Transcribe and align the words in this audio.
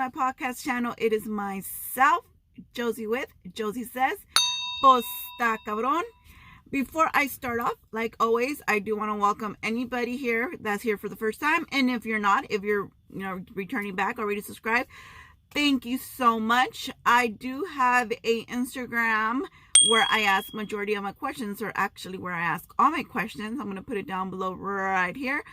my 0.00 0.08
podcast 0.08 0.64
channel. 0.64 0.94
It 0.96 1.12
is 1.12 1.26
myself, 1.26 2.24
Josie 2.72 3.06
with 3.06 3.26
Josie 3.52 3.84
Says, 3.84 4.16
Posta 4.82 5.58
Cabron. 5.66 6.04
Before 6.70 7.10
I 7.12 7.26
start 7.26 7.60
off, 7.60 7.74
like 7.92 8.16
always, 8.18 8.62
I 8.66 8.78
do 8.78 8.96
want 8.96 9.10
to 9.10 9.14
welcome 9.16 9.58
anybody 9.62 10.16
here 10.16 10.54
that's 10.58 10.82
here 10.82 10.96
for 10.96 11.10
the 11.10 11.16
first 11.16 11.38
time. 11.38 11.66
And 11.70 11.90
if 11.90 12.06
you're 12.06 12.18
not, 12.18 12.46
if 12.48 12.62
you're, 12.62 12.90
you 13.12 13.22
know, 13.22 13.44
returning 13.52 13.94
back 13.94 14.18
already 14.18 14.40
subscribed, 14.40 14.88
thank 15.52 15.84
you 15.84 15.98
so 15.98 16.40
much. 16.40 16.88
I 17.04 17.26
do 17.26 17.64
have 17.64 18.10
a 18.24 18.46
Instagram 18.46 19.42
where 19.90 20.06
I 20.08 20.22
ask 20.22 20.54
majority 20.54 20.94
of 20.94 21.02
my 21.02 21.12
questions, 21.12 21.60
or 21.60 21.72
actually 21.74 22.16
where 22.16 22.32
I 22.32 22.40
ask 22.40 22.72
all 22.78 22.90
my 22.90 23.02
questions. 23.02 23.60
I'm 23.60 23.66
to 23.76 23.82
put 23.82 23.98
it 23.98 24.06
down 24.06 24.30
below 24.30 24.54
right 24.54 25.14
here 25.14 25.44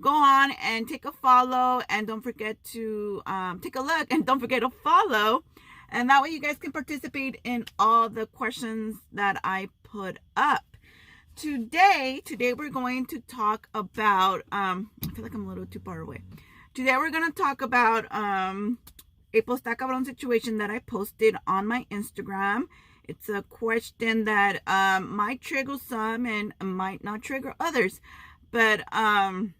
go 0.00 0.10
on 0.10 0.52
and 0.62 0.88
take 0.88 1.04
a 1.04 1.12
follow 1.12 1.82
and 1.88 2.06
don't 2.06 2.22
forget 2.22 2.62
to 2.64 3.22
um, 3.26 3.60
take 3.60 3.76
a 3.76 3.80
look 3.80 4.12
and 4.12 4.26
don't 4.26 4.40
forget 4.40 4.62
to 4.62 4.70
follow. 4.70 5.44
And 5.90 6.10
that 6.10 6.22
way 6.22 6.30
you 6.30 6.40
guys 6.40 6.56
can 6.56 6.72
participate 6.72 7.40
in 7.44 7.66
all 7.78 8.08
the 8.08 8.26
questions 8.26 8.96
that 9.12 9.38
i 9.44 9.68
put 9.84 10.18
up. 10.36 10.64
Today 11.36 12.20
today 12.24 12.52
we're 12.52 12.70
going 12.70 13.06
to 13.06 13.20
talk 13.20 13.68
about 13.74 14.42
um 14.52 14.90
i 15.04 15.08
feel 15.14 15.22
like 15.22 15.34
i'm 15.34 15.44
a 15.44 15.48
little 15.48 15.66
too 15.66 15.80
far 15.80 16.00
away. 16.00 16.22
Today 16.74 16.96
we're 16.96 17.10
going 17.10 17.30
to 17.30 17.42
talk 17.42 17.62
about 17.62 18.06
um 18.10 18.78
a 19.32 19.40
posta 19.42 19.76
cabron 19.76 20.04
situation 20.04 20.58
that 20.58 20.70
i 20.70 20.80
posted 20.80 21.36
on 21.46 21.66
my 21.66 21.86
instagram. 21.90 22.62
It's 23.04 23.28
a 23.28 23.42
question 23.42 24.24
that 24.24 24.60
um 24.66 25.14
might 25.14 25.40
trigger 25.40 25.76
some 25.78 26.26
and 26.26 26.52
might 26.60 27.04
not 27.04 27.22
trigger 27.22 27.54
others. 27.60 28.00
But 28.50 28.84
um 28.92 29.54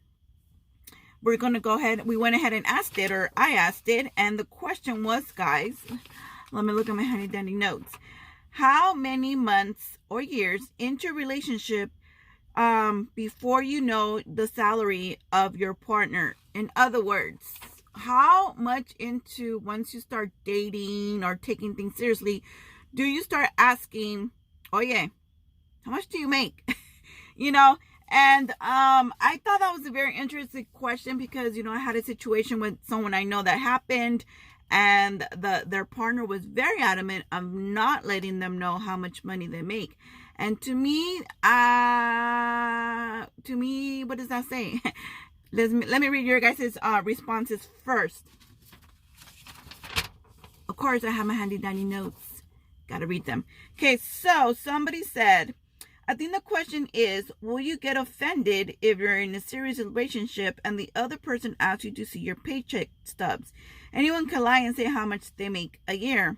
we're 1.24 1.38
going 1.38 1.54
to 1.54 1.60
go 1.60 1.78
ahead. 1.78 2.06
We 2.06 2.16
went 2.16 2.36
ahead 2.36 2.52
and 2.52 2.66
asked 2.66 2.98
it, 2.98 3.10
or 3.10 3.30
I 3.36 3.52
asked 3.52 3.88
it. 3.88 4.12
And 4.16 4.38
the 4.38 4.44
question 4.44 5.02
was, 5.02 5.24
guys, 5.32 5.74
let 6.52 6.64
me 6.64 6.72
look 6.72 6.88
at 6.88 6.94
my 6.94 7.02
handy 7.02 7.26
dandy 7.26 7.54
notes. 7.54 7.94
How 8.50 8.94
many 8.94 9.34
months 9.34 9.98
or 10.08 10.20
years 10.20 10.60
into 10.78 11.12
relationship 11.12 11.90
um, 12.54 13.08
before 13.16 13.62
you 13.62 13.80
know 13.80 14.20
the 14.26 14.46
salary 14.46 15.18
of 15.32 15.56
your 15.56 15.72
partner? 15.74 16.36
In 16.52 16.70
other 16.76 17.02
words, 17.02 17.54
how 17.94 18.52
much 18.52 18.94
into 18.98 19.58
once 19.58 19.94
you 19.94 20.00
start 20.00 20.30
dating 20.44 21.24
or 21.24 21.36
taking 21.36 21.74
things 21.74 21.96
seriously, 21.96 22.42
do 22.94 23.02
you 23.02 23.22
start 23.22 23.48
asking, 23.56 24.30
oh 24.72 24.80
yeah, 24.80 25.06
how 25.82 25.90
much 25.90 26.06
do 26.08 26.18
you 26.18 26.28
make? 26.28 26.76
you 27.36 27.50
know, 27.50 27.78
and 28.14 28.50
um, 28.60 29.12
I 29.20 29.40
thought 29.44 29.58
that 29.58 29.74
was 29.76 29.86
a 29.86 29.90
very 29.90 30.16
interesting 30.16 30.68
question 30.72 31.18
because, 31.18 31.56
you 31.56 31.64
know, 31.64 31.72
I 31.72 31.78
had 31.78 31.96
a 31.96 32.02
situation 32.04 32.60
with 32.60 32.78
someone 32.86 33.12
I 33.12 33.24
know 33.24 33.42
that 33.42 33.58
happened 33.58 34.24
and 34.70 35.26
the 35.32 35.64
their 35.66 35.84
partner 35.84 36.24
was 36.24 36.44
very 36.44 36.80
adamant 36.80 37.24
of 37.32 37.52
not 37.52 38.04
letting 38.04 38.38
them 38.38 38.56
know 38.56 38.78
how 38.78 38.96
much 38.96 39.24
money 39.24 39.48
they 39.48 39.62
make. 39.62 39.98
And 40.36 40.60
to 40.60 40.76
me, 40.76 41.22
uh, 41.42 43.26
to 43.42 43.56
me, 43.56 44.04
what 44.04 44.18
does 44.18 44.28
that 44.28 44.44
say? 44.48 44.80
let 45.52 45.72
me, 45.72 45.84
let 45.84 46.00
me 46.00 46.08
read 46.08 46.24
your 46.24 46.38
guys' 46.38 46.78
uh, 46.82 47.02
responses 47.04 47.68
first. 47.84 48.22
Of 50.68 50.76
course, 50.76 51.02
I 51.02 51.10
have 51.10 51.26
my 51.26 51.34
handy 51.34 51.58
dandy 51.58 51.84
notes. 51.84 52.44
Gotta 52.86 53.08
read 53.08 53.24
them. 53.24 53.44
Okay, 53.76 53.96
so 53.96 54.52
somebody 54.52 55.02
said, 55.02 55.54
I 56.06 56.14
think 56.14 56.34
the 56.34 56.40
question 56.40 56.88
is 56.92 57.32
Will 57.40 57.60
you 57.60 57.78
get 57.78 57.96
offended 57.96 58.76
if 58.82 58.98
you're 58.98 59.18
in 59.18 59.34
a 59.34 59.40
serious 59.40 59.78
relationship 59.78 60.60
and 60.64 60.78
the 60.78 60.90
other 60.94 61.16
person 61.16 61.56
asks 61.58 61.84
you 61.84 61.92
to 61.92 62.04
see 62.04 62.20
your 62.20 62.36
paycheck 62.36 62.90
stubs? 63.04 63.52
Anyone 63.92 64.28
can 64.28 64.42
lie 64.42 64.60
and 64.60 64.76
say 64.76 64.84
how 64.84 65.06
much 65.06 65.34
they 65.36 65.48
make 65.48 65.80
a 65.88 65.94
year. 65.94 66.36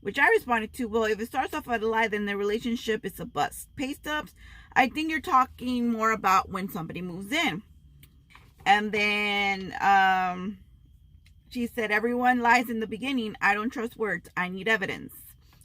Which 0.00 0.18
I 0.18 0.28
responded 0.28 0.72
to 0.74 0.86
Well, 0.86 1.04
if 1.04 1.20
it 1.20 1.26
starts 1.26 1.54
off 1.54 1.68
at 1.68 1.82
a 1.82 1.88
lie, 1.88 2.08
then 2.08 2.26
the 2.26 2.36
relationship 2.36 3.04
is 3.04 3.20
a 3.20 3.24
bust. 3.24 3.68
Pay 3.76 3.94
stubs, 3.94 4.34
I 4.74 4.88
think 4.88 5.10
you're 5.10 5.20
talking 5.20 5.90
more 5.92 6.12
about 6.12 6.50
when 6.50 6.68
somebody 6.68 7.02
moves 7.02 7.32
in. 7.32 7.62
And 8.66 8.92
then 8.92 9.74
um, 9.80 10.58
she 11.50 11.66
said, 11.66 11.90
Everyone 11.90 12.40
lies 12.40 12.70
in 12.70 12.80
the 12.80 12.86
beginning. 12.86 13.36
I 13.40 13.54
don't 13.54 13.70
trust 13.70 13.96
words. 13.96 14.28
I 14.36 14.48
need 14.48 14.68
evidence. 14.68 15.12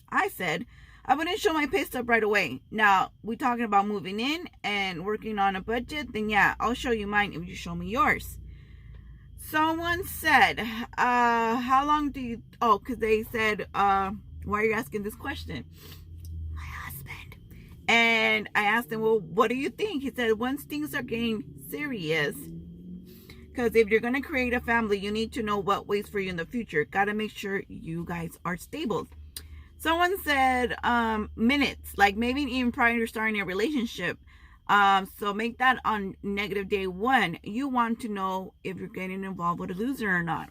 I 0.09 0.27
said, 0.29 0.65
I 1.05 1.15
wouldn't 1.15 1.39
show 1.39 1.53
my 1.53 1.65
pay 1.65 1.83
stub 1.85 2.07
right 2.07 2.23
away. 2.23 2.61
Now, 2.69 3.11
we 3.23 3.35
talking 3.35 3.65
about 3.65 3.87
moving 3.87 4.19
in 4.19 4.47
and 4.63 5.05
working 5.05 5.39
on 5.39 5.55
a 5.55 5.61
budget, 5.61 6.13
then 6.13 6.29
yeah, 6.29 6.55
I'll 6.59 6.73
show 6.73 6.91
you 6.91 7.07
mine 7.07 7.33
if 7.33 7.47
you 7.47 7.55
show 7.55 7.73
me 7.73 7.87
yours. 7.87 8.37
Someone 9.37 10.05
said, 10.05 10.59
uh, 10.97 11.55
how 11.55 11.83
long 11.85 12.11
do 12.11 12.21
you, 12.21 12.43
oh, 12.61 12.77
because 12.77 12.97
they 12.97 13.23
said, 13.23 13.67
uh, 13.73 14.11
why 14.43 14.61
are 14.61 14.65
you 14.65 14.73
asking 14.73 15.03
this 15.03 15.15
question? 15.15 15.65
My 16.53 16.61
husband. 16.61 17.35
And 17.87 18.49
I 18.53 18.65
asked 18.65 18.91
him, 18.91 19.01
well, 19.01 19.19
what 19.19 19.47
do 19.47 19.55
you 19.55 19.69
think? 19.69 20.03
He 20.03 20.11
said, 20.11 20.37
once 20.37 20.63
things 20.63 20.93
are 20.93 21.01
getting 21.01 21.43
serious, 21.71 22.35
because 23.49 23.75
if 23.75 23.87
you're 23.87 23.99
going 23.99 24.13
to 24.13 24.21
create 24.21 24.53
a 24.53 24.59
family, 24.59 24.99
you 24.99 25.11
need 25.11 25.31
to 25.33 25.41
know 25.41 25.57
what 25.57 25.87
waits 25.87 26.09
for 26.09 26.19
you 26.19 26.29
in 26.29 26.35
the 26.35 26.45
future. 26.45 26.85
Got 26.85 27.05
to 27.05 27.13
make 27.13 27.31
sure 27.31 27.63
you 27.67 28.05
guys 28.05 28.37
are 28.45 28.57
stable. 28.57 29.07
Someone 29.79 30.21
said 30.23 30.75
um, 30.83 31.29
minutes, 31.37 31.97
like 31.97 32.17
maybe 32.17 32.41
even 32.41 32.71
prior 32.71 32.99
to 32.99 33.07
starting 33.07 33.39
a 33.39 33.45
relationship. 33.45 34.17
Um, 34.67 35.09
so 35.17 35.33
make 35.33 35.57
that 35.59 35.79
on 35.85 36.15
negative 36.21 36.67
day 36.67 36.85
one. 36.85 37.39
You 37.43 37.69
want 37.69 38.01
to 38.01 38.09
know 38.09 38.53
if 38.63 38.77
you're 38.77 38.89
getting 38.89 39.23
involved 39.23 39.59
with 39.59 39.71
a 39.71 39.73
loser 39.73 40.09
or 40.09 40.21
not. 40.21 40.49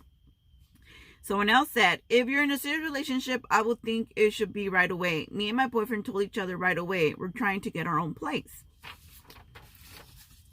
Someone 1.21 1.51
else 1.51 1.69
said, 1.71 2.01
if 2.09 2.27
you're 2.27 2.43
in 2.43 2.51
a 2.51 2.59
serious 2.59 2.83
relationship, 2.83 3.45
I 3.51 3.61
would 3.61 3.83
think 3.83 4.13
it 4.17 4.33
should 4.33 4.53
be 4.53 4.71
right 4.71 4.91
away. 4.91 5.29
Me 5.31 5.49
and 5.49 5.57
my 5.59 5.67
boyfriend 5.67 6.07
told 6.07 6.23
each 6.23 6.39
other 6.39 6.57
right 6.57 6.79
away. 6.79 7.15
We're 7.15 7.29
trying 7.29 7.61
to 7.63 7.71
get 7.71 7.87
our 7.87 7.99
own 7.99 8.15
place. 8.15 8.65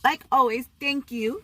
Like 0.03 0.25
always, 0.31 0.67
thank 0.81 1.11
you 1.11 1.41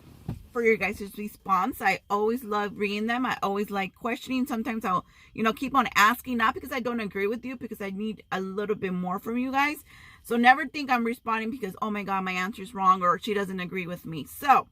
for 0.52 0.62
your 0.62 0.76
guys' 0.76 1.16
response. 1.16 1.80
I 1.80 2.00
always 2.10 2.44
love 2.44 2.72
reading 2.76 3.06
them. 3.06 3.24
I 3.26 3.38
always 3.42 3.70
like 3.70 3.94
questioning. 3.94 4.46
Sometimes 4.46 4.84
I'll, 4.84 5.04
you 5.34 5.42
know, 5.42 5.52
keep 5.52 5.74
on 5.74 5.88
asking, 5.96 6.36
not 6.36 6.54
because 6.54 6.72
I 6.72 6.80
don't 6.80 7.00
agree 7.00 7.26
with 7.26 7.44
you, 7.44 7.56
because 7.56 7.80
I 7.80 7.90
need 7.90 8.22
a 8.30 8.40
little 8.40 8.76
bit 8.76 8.92
more 8.92 9.18
from 9.18 9.38
you 9.38 9.50
guys. 9.50 9.78
So 10.22 10.36
never 10.36 10.66
think 10.66 10.90
I'm 10.90 11.04
responding 11.04 11.50
because, 11.50 11.74
oh 11.82 11.90
my 11.90 12.02
God, 12.02 12.24
my 12.24 12.32
answer 12.32 12.62
is 12.62 12.74
wrong 12.74 13.02
or 13.02 13.18
she 13.18 13.34
doesn't 13.34 13.60
agree 13.60 13.86
with 13.86 14.06
me. 14.06 14.24
So, 14.24 14.68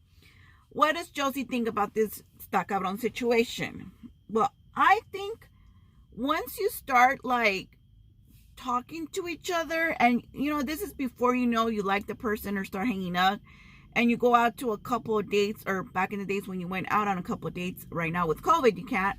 what 0.69 0.95
does 0.95 1.09
Josie 1.09 1.45
think 1.45 1.67
about 1.67 1.95
this 1.95 2.23
Sta 2.39 2.65
Cabron 2.65 2.99
situation? 2.99 3.91
Well, 4.29 4.53
I 4.77 5.01
think 5.11 5.49
once 6.17 6.59
you 6.59 6.71
start 6.71 7.25
like 7.25 7.69
talking 8.57 9.09
to 9.09 9.27
each 9.27 9.51
other, 9.51 9.97
and 9.99 10.23
you 10.33 10.51
know, 10.51 10.63
this 10.63 10.83
is 10.83 10.93
before 10.93 11.35
you 11.35 11.47
know 11.47 11.67
you 11.67 11.83
like 11.83 12.07
the 12.07 12.15
person 12.15 12.57
or 12.57 12.65
start 12.65 12.87
hanging 12.87 13.17
out 13.17 13.41
and 13.95 14.11
you 14.11 14.17
go 14.17 14.35
out 14.35 14.57
to 14.59 14.73
a 14.73 14.79
couple 14.79 15.19
of 15.19 15.31
dates 15.31 15.63
or 15.67 15.83
back 15.83 16.13
in 16.13 16.19
the 16.19 16.25
days 16.25 16.47
when 16.47 16.61
you 16.61 16.69
went 16.69 16.87
out 16.91 17.09
on 17.09 17.19
a 17.19 17.23
couple 17.23 17.49
of 17.49 17.55
dates 17.55 17.87
right 17.91 18.13
now 18.13 18.27
with 18.27 18.43
covid 18.43 18.77
you 18.77 18.85
can't. 18.85 19.19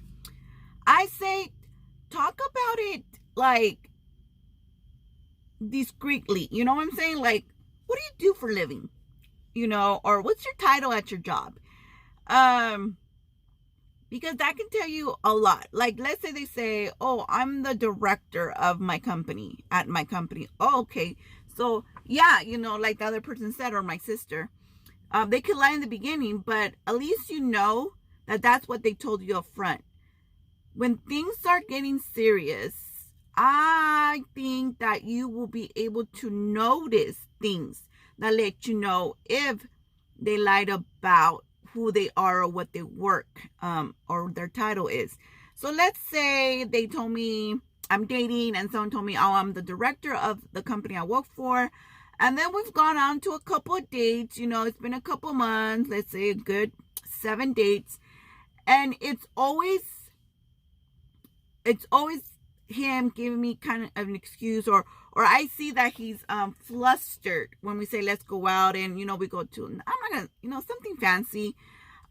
I 0.87 1.07
say 1.07 1.49
talk 2.09 2.39
about 2.39 2.79
it 2.79 3.03
like 3.35 3.89
discreetly 5.67 6.47
you 6.51 6.65
know 6.65 6.75
what 6.75 6.83
i'm 6.83 6.91
saying? 6.91 7.17
Like 7.17 7.45
what 7.87 7.99
do 7.99 8.25
you 8.25 8.33
do 8.33 8.39
for 8.39 8.51
living? 8.51 8.89
You 9.53 9.67
know 9.67 9.99
or 10.03 10.21
what's 10.21 10.45
your 10.45 10.55
title 10.57 10.93
at 10.93 11.11
your 11.11 11.19
job? 11.19 11.57
Um 12.27 12.97
because 14.09 14.35
that 14.35 14.57
can 14.57 14.69
tell 14.69 14.89
you 14.89 15.15
a 15.23 15.33
lot. 15.33 15.67
Like 15.71 15.95
let's 15.97 16.21
say 16.21 16.31
they 16.31 16.45
say 16.45 16.91
oh 17.01 17.25
i'm 17.27 17.63
the 17.63 17.75
director 17.75 18.51
of 18.51 18.79
my 18.79 18.99
company 18.99 19.59
at 19.69 19.87
my 19.87 20.05
company. 20.05 20.47
Oh, 20.59 20.81
okay. 20.81 21.17
So 21.55 21.83
yeah 22.05 22.39
you 22.39 22.57
know 22.57 22.77
like 22.77 22.99
the 22.99 23.05
other 23.05 23.21
person 23.21 23.51
said 23.51 23.73
or 23.73 23.83
my 23.83 23.97
sister 23.97 24.49
um, 25.11 25.29
they 25.29 25.41
could 25.41 25.57
lie 25.57 25.71
in 25.71 25.81
the 25.81 25.87
beginning, 25.87 26.39
but 26.39 26.73
at 26.87 26.95
least 26.95 27.29
you 27.29 27.41
know 27.41 27.93
that 28.27 28.41
that's 28.41 28.67
what 28.67 28.83
they 28.83 28.93
told 28.93 29.21
you 29.21 29.37
up 29.37 29.45
front. 29.53 29.83
When 30.73 30.97
things 30.97 31.35
start 31.37 31.67
getting 31.67 31.99
serious, 31.99 32.73
I 33.35 34.21
think 34.33 34.79
that 34.79 35.03
you 35.03 35.27
will 35.27 35.47
be 35.47 35.71
able 35.75 36.05
to 36.05 36.29
notice 36.29 37.17
things 37.41 37.83
that 38.19 38.35
let 38.35 38.67
you 38.67 38.79
know 38.79 39.15
if 39.25 39.65
they 40.19 40.37
lied 40.37 40.69
about 40.69 41.45
who 41.73 41.91
they 41.91 42.09
are 42.15 42.41
or 42.43 42.47
what 42.47 42.73
they 42.73 42.83
work 42.83 43.49
um, 43.61 43.95
or 44.07 44.31
their 44.31 44.47
title 44.47 44.87
is. 44.87 45.17
So 45.55 45.71
let's 45.71 45.99
say 46.09 46.63
they 46.63 46.87
told 46.87 47.11
me 47.11 47.55
I'm 47.89 48.05
dating 48.05 48.55
and 48.55 48.71
someone 48.71 48.89
told 48.89 49.05
me, 49.05 49.17
oh, 49.17 49.33
I'm 49.33 49.53
the 49.53 49.61
director 49.61 50.13
of 50.13 50.39
the 50.53 50.63
company 50.63 50.95
I 50.95 51.03
work 51.03 51.25
for. 51.35 51.69
And 52.21 52.37
then 52.37 52.53
we've 52.53 52.71
gone 52.71 52.97
on 52.97 53.19
to 53.21 53.31
a 53.31 53.39
couple 53.39 53.75
of 53.75 53.89
dates. 53.89 54.37
You 54.37 54.47
know, 54.47 54.63
it's 54.63 54.77
been 54.77 54.93
a 54.93 55.01
couple 55.01 55.33
months, 55.33 55.89
let's 55.89 56.11
say 56.11 56.29
a 56.29 56.35
good 56.35 56.71
seven 57.05 57.51
dates. 57.51 57.99
And 58.65 58.95
it's 59.01 59.25
always, 59.35 59.81
it's 61.65 61.85
always 61.91 62.21
him 62.67 63.09
giving 63.09 63.41
me 63.41 63.55
kind 63.55 63.91
of 63.97 64.07
an 64.07 64.15
excuse 64.15 64.65
or 64.65 64.85
or 65.11 65.25
I 65.25 65.47
see 65.47 65.71
that 65.71 65.91
he's 65.91 66.23
um 66.29 66.55
flustered 66.63 67.49
when 67.59 67.77
we 67.77 67.85
say 67.85 68.01
let's 68.01 68.23
go 68.23 68.47
out 68.47 68.77
and 68.77 68.97
you 68.97 69.05
know 69.05 69.15
we 69.15 69.27
go 69.27 69.43
to 69.43 69.65
I'm 69.65 69.75
not 69.75 70.11
gonna 70.13 70.29
you 70.41 70.49
know 70.49 70.61
something 70.65 70.95
fancy 70.95 71.53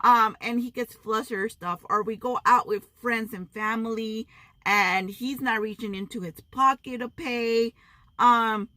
um, 0.02 0.36
and 0.40 0.60
he 0.60 0.70
gets 0.70 0.94
flustered 0.94 1.52
stuff, 1.52 1.80
or 1.88 2.02
we 2.02 2.16
go 2.16 2.40
out 2.46 2.66
with 2.66 2.88
friends 3.00 3.34
and 3.34 3.50
family, 3.50 4.26
and 4.64 5.10
he's 5.10 5.40
not 5.40 5.60
reaching 5.60 5.94
into 5.94 6.20
his 6.20 6.40
pocket 6.50 6.98
to 6.98 7.08
pay, 7.08 7.74
um, 8.18 8.68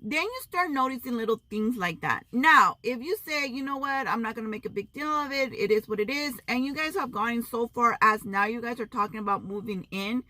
then 0.00 0.22
you 0.22 0.40
start 0.42 0.70
noticing 0.70 1.16
little 1.16 1.40
things 1.48 1.76
like 1.76 2.00
that. 2.02 2.24
Now, 2.32 2.76
if 2.82 3.00
you 3.00 3.16
say, 3.26 3.46
you 3.46 3.62
know 3.62 3.78
what, 3.78 4.06
I'm 4.06 4.22
not 4.22 4.34
going 4.34 4.44
to 4.44 4.50
make 4.50 4.66
a 4.66 4.70
big 4.70 4.92
deal 4.92 5.08
of 5.08 5.32
it, 5.32 5.52
it 5.52 5.70
is 5.70 5.88
what 5.88 6.00
it 6.00 6.10
is, 6.10 6.34
and 6.46 6.64
you 6.64 6.74
guys 6.74 6.94
have 6.94 7.10
gone 7.10 7.42
so 7.42 7.68
far 7.74 7.96
as 8.00 8.24
now 8.24 8.44
you 8.44 8.60
guys 8.60 8.78
are 8.78 8.86
talking 8.86 9.20
about 9.20 9.44
moving 9.44 9.86
in, 9.90 10.22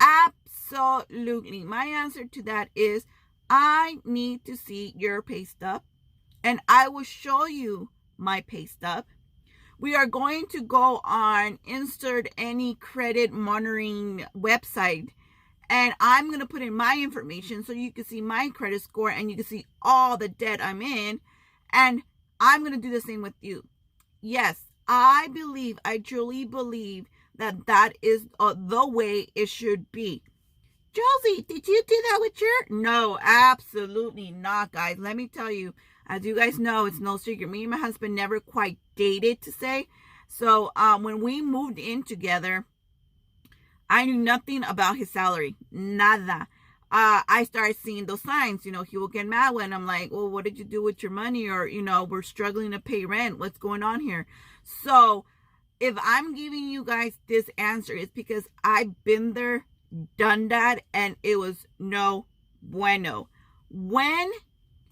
absolutely. 0.00 1.64
My 1.64 1.86
answer 1.86 2.24
to 2.24 2.42
that 2.42 2.68
is 2.74 3.06
I 3.48 3.98
need 4.04 4.44
to 4.44 4.56
see 4.56 4.94
your 4.96 5.22
pay 5.22 5.44
stub, 5.44 5.82
and 6.44 6.60
I 6.68 6.88
will 6.88 7.04
show 7.04 7.46
you 7.46 7.90
my 8.16 8.42
pay 8.42 8.66
stub. 8.66 9.06
We 9.78 9.94
are 9.94 10.06
going 10.06 10.46
to 10.50 10.60
go 10.60 11.00
on 11.04 11.58
insert 11.66 12.28
any 12.36 12.74
credit 12.74 13.32
monitoring 13.32 14.26
website 14.36 15.08
and 15.70 15.94
I'm 16.00 16.26
going 16.26 16.40
to 16.40 16.46
put 16.46 16.62
in 16.62 16.74
my 16.74 16.98
information 17.00 17.62
so 17.64 17.72
you 17.72 17.92
can 17.92 18.04
see 18.04 18.20
my 18.20 18.50
credit 18.52 18.82
score 18.82 19.08
and 19.08 19.30
you 19.30 19.36
can 19.36 19.46
see 19.46 19.66
all 19.80 20.16
the 20.16 20.28
debt 20.28 20.60
I'm 20.60 20.82
in. 20.82 21.20
And 21.72 22.02
I'm 22.40 22.62
going 22.62 22.72
to 22.72 22.80
do 22.80 22.90
the 22.90 23.00
same 23.00 23.22
with 23.22 23.34
you. 23.40 23.62
Yes, 24.20 24.64
I 24.88 25.28
believe, 25.32 25.78
I 25.84 25.98
truly 25.98 26.44
believe 26.44 27.06
that 27.36 27.66
that 27.66 27.92
is 28.02 28.22
uh, 28.40 28.56
the 28.58 28.86
way 28.86 29.28
it 29.36 29.48
should 29.48 29.92
be. 29.92 30.22
Josie, 30.92 31.42
did 31.42 31.68
you 31.68 31.82
do 31.86 32.02
that 32.10 32.18
with 32.20 32.40
your? 32.40 32.80
No, 32.80 33.16
absolutely 33.22 34.32
not, 34.32 34.72
guys. 34.72 34.96
Let 34.98 35.14
me 35.14 35.28
tell 35.28 35.52
you, 35.52 35.72
as 36.08 36.24
you 36.24 36.34
guys 36.34 36.58
know, 36.58 36.86
it's 36.86 36.98
no 36.98 37.16
secret. 37.16 37.48
Me 37.48 37.62
and 37.62 37.70
my 37.70 37.76
husband 37.76 38.16
never 38.16 38.40
quite 38.40 38.78
dated 38.96 39.40
to 39.42 39.52
say. 39.52 39.86
So 40.26 40.72
um, 40.74 41.04
when 41.04 41.20
we 41.20 41.40
moved 41.40 41.78
in 41.78 42.02
together, 42.02 42.66
I 43.90 44.04
knew 44.04 44.16
nothing 44.16 44.62
about 44.64 44.96
his 44.96 45.10
salary. 45.10 45.56
Nada. 45.72 46.46
Uh, 46.92 47.22
I 47.28 47.44
started 47.44 47.76
seeing 47.76 48.06
those 48.06 48.22
signs. 48.22 48.64
You 48.64 48.70
know, 48.70 48.84
he 48.84 48.96
will 48.96 49.08
get 49.08 49.26
mad 49.26 49.50
when 49.54 49.72
I'm 49.72 49.84
like, 49.84 50.12
well, 50.12 50.30
what 50.30 50.44
did 50.44 50.58
you 50.58 50.64
do 50.64 50.82
with 50.82 51.02
your 51.02 51.12
money? 51.12 51.48
Or, 51.48 51.66
you 51.66 51.82
know, 51.82 52.04
we're 52.04 52.22
struggling 52.22 52.70
to 52.70 52.78
pay 52.78 53.04
rent. 53.04 53.38
What's 53.38 53.58
going 53.58 53.82
on 53.82 54.00
here? 54.00 54.26
So 54.62 55.24
if 55.80 55.96
I'm 56.02 56.34
giving 56.34 56.68
you 56.68 56.84
guys 56.84 57.14
this 57.26 57.50
answer, 57.58 57.94
it's 57.94 58.12
because 58.12 58.44
I've 58.62 59.02
been 59.02 59.32
there, 59.32 59.66
done 60.16 60.48
that, 60.48 60.82
and 60.94 61.16
it 61.24 61.36
was 61.36 61.66
no 61.78 62.26
bueno. 62.62 63.28
When 63.70 64.30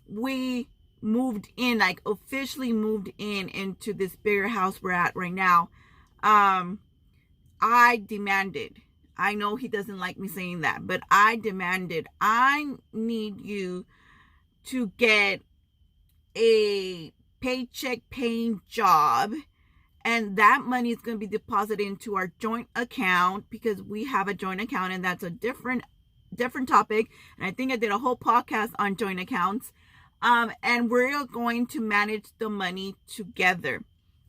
we 0.09 0.69
moved 1.01 1.51
in, 1.57 1.79
like 1.79 2.01
officially 2.05 2.73
moved 2.73 3.13
in 3.17 3.49
into 3.49 3.93
this 3.93 4.17
bigger 4.17 4.49
house 4.49 4.83
we're 4.83 4.91
at 4.91 5.15
right 5.15 5.33
now, 5.33 5.71
um, 6.23 6.81
I 7.61 8.03
demanded 8.05 8.83
I 9.19 9.35
know 9.35 9.57
he 9.57 9.69
doesn't 9.69 9.99
like 9.99 10.19
me 10.19 10.29
saying 10.29 10.61
that, 10.61 10.87
but 10.87 11.01
I 11.11 11.37
demanded, 11.37 12.07
I 12.21 12.75
need 12.93 13.41
you 13.41 13.85
to 14.67 14.93
get 14.97 15.43
a 16.37 17.13
paycheck 17.41 18.09
paying 18.11 18.61
job. 18.69 19.33
And 20.05 20.37
that 20.37 20.63
money 20.65 20.91
is 20.91 21.01
going 21.01 21.17
to 21.17 21.27
be 21.27 21.27
deposited 21.27 21.85
into 21.85 22.17
our 22.17 22.33
joint 22.39 22.69
account 22.77 23.51
because 23.51 23.83
we 23.83 24.05
have 24.05 24.29
a 24.29 24.35
joint 24.35 24.61
account 24.61 24.93
and 24.93 25.05
that's 25.05 25.25
a 25.25 25.31
different 25.31 25.83
different 26.35 26.69
topic. 26.69 27.09
And 27.37 27.47
i 27.47 27.51
think 27.51 27.73
i 27.73 27.77
did 27.77 27.91
a 27.91 27.99
whole 27.99 28.17
podcast 28.17 28.71
on 28.79 28.97
joint 28.97 29.19
accounts. 29.19 29.73
Um 30.23 30.53
and 30.63 30.91
we're 30.91 31.25
going 31.25 31.67
to 31.69 31.81
manage 31.81 32.27
the 32.39 32.49
money 32.49 32.95
together. 33.07 33.83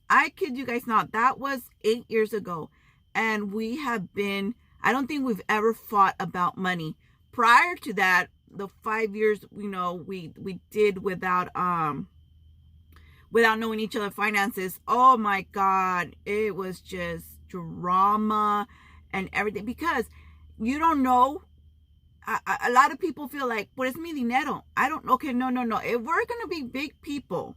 I 0.09 0.29
kid 0.29 0.57
you 0.57 0.65
guys 0.65 0.87
not 0.87 1.11
that 1.11 1.39
was 1.39 1.69
eight 1.83 2.05
years 2.09 2.33
ago. 2.33 2.69
And 3.13 3.53
we 3.53 3.77
have 3.77 4.13
been 4.13 4.55
I 4.81 4.91
don't 4.91 5.07
think 5.07 5.25
we've 5.25 5.41
ever 5.49 5.73
fought 5.73 6.15
about 6.19 6.57
money. 6.57 6.95
Prior 7.31 7.75
to 7.81 7.93
that, 7.93 8.27
the 8.49 8.67
five 8.83 9.15
years, 9.15 9.45
you 9.55 9.69
know, 9.69 9.93
we 9.93 10.33
we 10.37 10.59
did 10.71 11.03
without 11.03 11.49
um 11.55 12.07
without 13.31 13.59
knowing 13.59 13.79
each 13.79 13.95
other 13.95 14.09
finances. 14.09 14.79
Oh 14.87 15.17
my 15.17 15.45
God, 15.51 16.15
it 16.25 16.55
was 16.55 16.81
just 16.81 17.25
drama 17.47 18.67
and 19.11 19.29
everything 19.33 19.65
because 19.65 20.05
you 20.59 20.79
don't 20.79 21.03
know. 21.03 21.43
A, 22.27 22.39
a 22.67 22.71
lot 22.71 22.91
of 22.91 22.99
people 22.99 23.27
feel 23.27 23.47
like, 23.47 23.69
what 23.75 23.87
is 23.87 23.97
mi 23.97 24.13
dinero? 24.13 24.63
I 24.77 24.89
don't. 24.89 25.07
Okay, 25.09 25.33
no, 25.33 25.49
no, 25.49 25.63
no. 25.63 25.77
If 25.77 26.01
we're 26.01 26.25
gonna 26.25 26.47
be 26.47 26.63
big 26.63 27.01
people, 27.01 27.55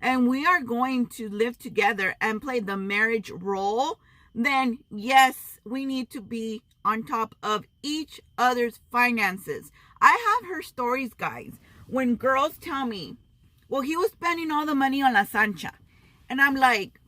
and 0.00 0.28
we 0.28 0.44
are 0.46 0.60
going 0.60 1.06
to 1.06 1.28
live 1.28 1.58
together 1.58 2.14
and 2.20 2.42
play 2.42 2.60
the 2.60 2.76
marriage 2.76 3.30
role 3.30 3.98
then 4.34 4.78
yes, 4.90 5.60
we 5.64 5.84
need 5.84 6.10
to 6.10 6.20
be 6.20 6.62
on 6.84 7.04
top 7.04 7.34
of 7.42 7.64
each 7.82 8.20
other's 8.36 8.80
finances. 8.90 9.70
I 10.00 10.40
have 10.40 10.50
her 10.50 10.60
stories, 10.60 11.14
guys, 11.14 11.52
when 11.86 12.16
girls 12.16 12.58
tell 12.58 12.86
me, 12.86 13.16
well, 13.68 13.82
he 13.82 13.96
was 13.96 14.10
spending 14.10 14.50
all 14.50 14.66
the 14.66 14.74
money 14.74 15.02
on 15.02 15.14
La 15.14 15.24
Sancha. 15.24 15.72
And 16.28 16.40
I'm 16.40 16.54
like, 16.54 17.00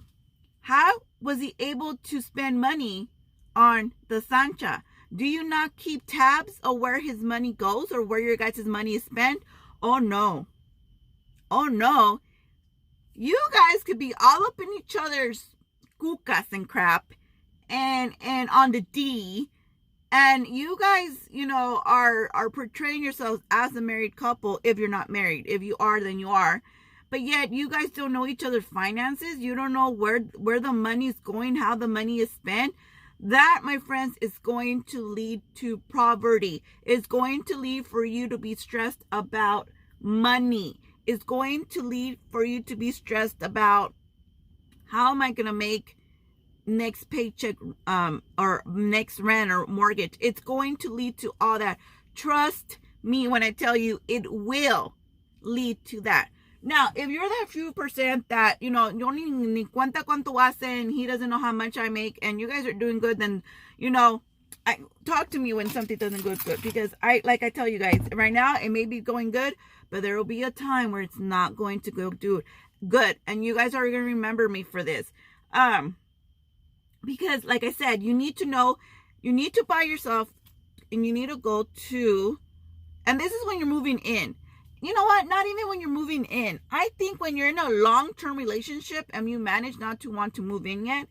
how 0.62 1.00
was 1.20 1.40
he 1.40 1.54
able 1.58 1.96
to 1.96 2.20
spend 2.20 2.60
money 2.60 3.08
on 3.54 3.92
the 4.08 4.20
Sancha? 4.20 4.82
Do 5.14 5.24
you 5.24 5.44
not 5.44 5.76
keep 5.76 6.02
tabs 6.06 6.58
of 6.62 6.78
where 6.78 7.00
his 7.00 7.22
money 7.22 7.52
goes 7.52 7.92
or 7.92 8.02
where 8.02 8.20
your 8.20 8.36
guys' 8.36 8.64
money 8.64 8.94
is 8.94 9.04
spent? 9.04 9.42
Oh 9.82 9.98
no. 9.98 10.46
Oh 11.50 11.66
no. 11.66 12.20
You 13.14 13.38
guys 13.52 13.82
could 13.82 13.98
be 13.98 14.14
all 14.20 14.44
up 14.44 14.60
in 14.60 14.68
each 14.76 14.96
other's 14.98 15.55
cucas 16.00 16.46
and 16.52 16.68
crap 16.68 17.12
and 17.68 18.12
and 18.20 18.48
on 18.50 18.72
the 18.72 18.80
D 18.80 19.48
and 20.12 20.46
you 20.46 20.76
guys, 20.78 21.28
you 21.30 21.46
know, 21.46 21.82
are 21.84 22.30
are 22.32 22.48
portraying 22.48 23.02
yourselves 23.02 23.42
as 23.50 23.74
a 23.74 23.80
married 23.80 24.16
couple 24.16 24.60
if 24.62 24.78
you're 24.78 24.88
not 24.88 25.10
married. 25.10 25.46
If 25.46 25.62
you 25.62 25.76
are, 25.80 26.00
then 26.00 26.18
you 26.18 26.30
are. 26.30 26.62
But 27.10 27.20
yet 27.20 27.52
you 27.52 27.68
guys 27.68 27.90
don't 27.90 28.12
know 28.12 28.26
each 28.26 28.44
other's 28.44 28.64
finances. 28.64 29.38
You 29.38 29.54
don't 29.54 29.72
know 29.72 29.90
where 29.90 30.20
where 30.36 30.60
the 30.60 30.72
money 30.72 31.08
is 31.08 31.20
going, 31.22 31.56
how 31.56 31.74
the 31.74 31.88
money 31.88 32.20
is 32.20 32.30
spent. 32.30 32.74
That, 33.18 33.62
my 33.64 33.78
friends, 33.78 34.16
is 34.20 34.38
going 34.38 34.84
to 34.84 35.04
lead 35.04 35.42
to 35.56 35.82
poverty. 35.90 36.62
It's 36.82 37.06
going 37.06 37.44
to 37.44 37.56
lead 37.56 37.86
for 37.86 38.04
you 38.04 38.28
to 38.28 38.38
be 38.38 38.54
stressed 38.54 39.02
about 39.10 39.68
money. 40.00 40.80
It's 41.06 41.24
going 41.24 41.66
to 41.70 41.82
lead 41.82 42.18
for 42.30 42.44
you 42.44 42.62
to 42.62 42.76
be 42.76 42.92
stressed 42.92 43.42
about 43.42 43.94
how 44.86 45.10
am 45.10 45.22
I 45.22 45.32
going 45.32 45.46
to 45.46 45.52
make 45.52 45.96
next 46.68 47.08
paycheck 47.10 47.56
um 47.86 48.22
or 48.36 48.62
next 48.66 49.20
rent 49.20 49.50
or 49.50 49.66
mortgage? 49.66 50.14
It's 50.20 50.40
going 50.40 50.76
to 50.78 50.92
lead 50.92 51.16
to 51.18 51.32
all 51.40 51.58
that. 51.58 51.78
Trust 52.14 52.78
me 53.02 53.28
when 53.28 53.42
i 53.42 53.52
tell 53.52 53.76
you 53.76 54.00
it 54.08 54.30
will 54.32 54.94
lead 55.40 55.84
to 55.84 56.00
that. 56.00 56.28
Now 56.62 56.88
if 56.94 57.08
you're 57.08 57.28
that 57.28 57.46
few 57.48 57.72
percent 57.72 58.28
that 58.28 58.56
you 58.60 58.70
know 58.70 58.90
ni, 58.90 59.30
ni 59.30 59.64
cuenta 59.64 60.02
cuánto 60.04 60.40
hace 60.40 60.62
and 60.62 60.92
he 60.92 61.06
doesn't 61.06 61.30
know 61.30 61.38
how 61.38 61.52
much 61.52 61.78
i 61.78 61.88
make 61.88 62.18
and 62.22 62.40
you 62.40 62.48
guys 62.48 62.66
are 62.66 62.72
doing 62.72 62.98
good 62.98 63.20
then 63.20 63.44
you 63.78 63.90
know 63.90 64.22
I, 64.66 64.78
talk 65.04 65.30
to 65.30 65.38
me 65.38 65.52
when 65.52 65.68
something 65.68 65.96
doesn't 65.96 66.24
go 66.24 66.34
good 66.34 66.60
because 66.60 66.92
I 67.00 67.20
like 67.22 67.44
I 67.44 67.50
tell 67.50 67.68
you 67.68 67.78
guys 67.78 68.00
right 68.12 68.32
now 68.32 68.56
it 68.56 68.70
may 68.70 68.84
be 68.84 69.00
going 69.00 69.30
good 69.30 69.54
but 69.90 70.02
there 70.02 70.16
will 70.16 70.24
be 70.24 70.42
a 70.42 70.50
time 70.50 70.90
where 70.90 71.02
it's 71.02 71.18
not 71.18 71.54
going 71.54 71.80
to 71.80 71.92
go 71.92 72.10
do 72.10 72.42
good 72.88 73.16
and 73.26 73.44
you 73.44 73.54
guys 73.54 73.74
are 73.74 73.82
going 73.82 73.92
to 73.92 73.98
remember 74.00 74.48
me 74.48 74.62
for 74.62 74.82
this. 74.82 75.12
Um 75.52 75.96
because 77.04 77.44
like 77.44 77.62
i 77.62 77.70
said 77.70 78.02
you 78.02 78.12
need 78.12 78.36
to 78.36 78.44
know 78.44 78.76
you 79.22 79.32
need 79.32 79.54
to 79.54 79.64
buy 79.68 79.82
yourself 79.82 80.28
and 80.90 81.06
you 81.06 81.12
need 81.12 81.28
to 81.28 81.36
go 81.36 81.66
to 81.76 82.38
and 83.06 83.20
this 83.20 83.32
is 83.32 83.46
when 83.46 83.58
you're 83.58 83.68
moving 83.68 84.00
in. 84.00 84.34
You 84.82 84.92
know 84.92 85.04
what? 85.04 85.28
Not 85.28 85.46
even 85.46 85.68
when 85.68 85.80
you're 85.80 85.88
moving 85.88 86.24
in. 86.24 86.60
I 86.70 86.90
think 86.98 87.20
when 87.20 87.36
you're 87.36 87.48
in 87.48 87.58
a 87.58 87.70
long-term 87.70 88.36
relationship 88.36 89.06
and 89.10 89.30
you 89.30 89.38
manage 89.38 89.78
not 89.78 90.00
to 90.00 90.10
want 90.10 90.34
to 90.34 90.42
move 90.42 90.66
in 90.66 90.84
yet 90.84 91.08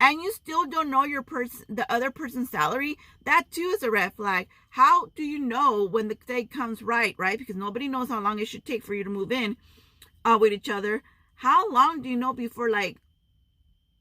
and 0.00 0.22
you 0.22 0.30
still 0.32 0.66
don't 0.66 0.90
know 0.90 1.04
your 1.04 1.22
person 1.22 1.64
the 1.68 1.90
other 1.92 2.10
person's 2.10 2.50
salary 2.50 2.96
that 3.24 3.50
too 3.50 3.72
is 3.74 3.82
a 3.82 3.90
red 3.90 4.12
flag. 4.12 4.46
How 4.70 5.06
do 5.16 5.24
you 5.24 5.38
know 5.38 5.88
when 5.88 6.08
the 6.08 6.14
day 6.26 6.44
comes 6.44 6.82
right 6.82 7.14
right? 7.18 7.38
Because 7.38 7.56
nobody 7.56 7.88
knows 7.88 8.08
how 8.08 8.20
long 8.20 8.38
it 8.38 8.48
should 8.48 8.64
take 8.64 8.84
for 8.84 8.94
you 8.94 9.04
to 9.04 9.10
move 9.10 9.32
in 9.32 9.56
uh, 10.24 10.38
with 10.40 10.52
each 10.52 10.68
other. 10.68 11.02
How 11.36 11.70
long 11.70 12.02
do 12.02 12.08
you 12.08 12.16
know 12.16 12.32
before 12.32 12.70
like 12.70 12.98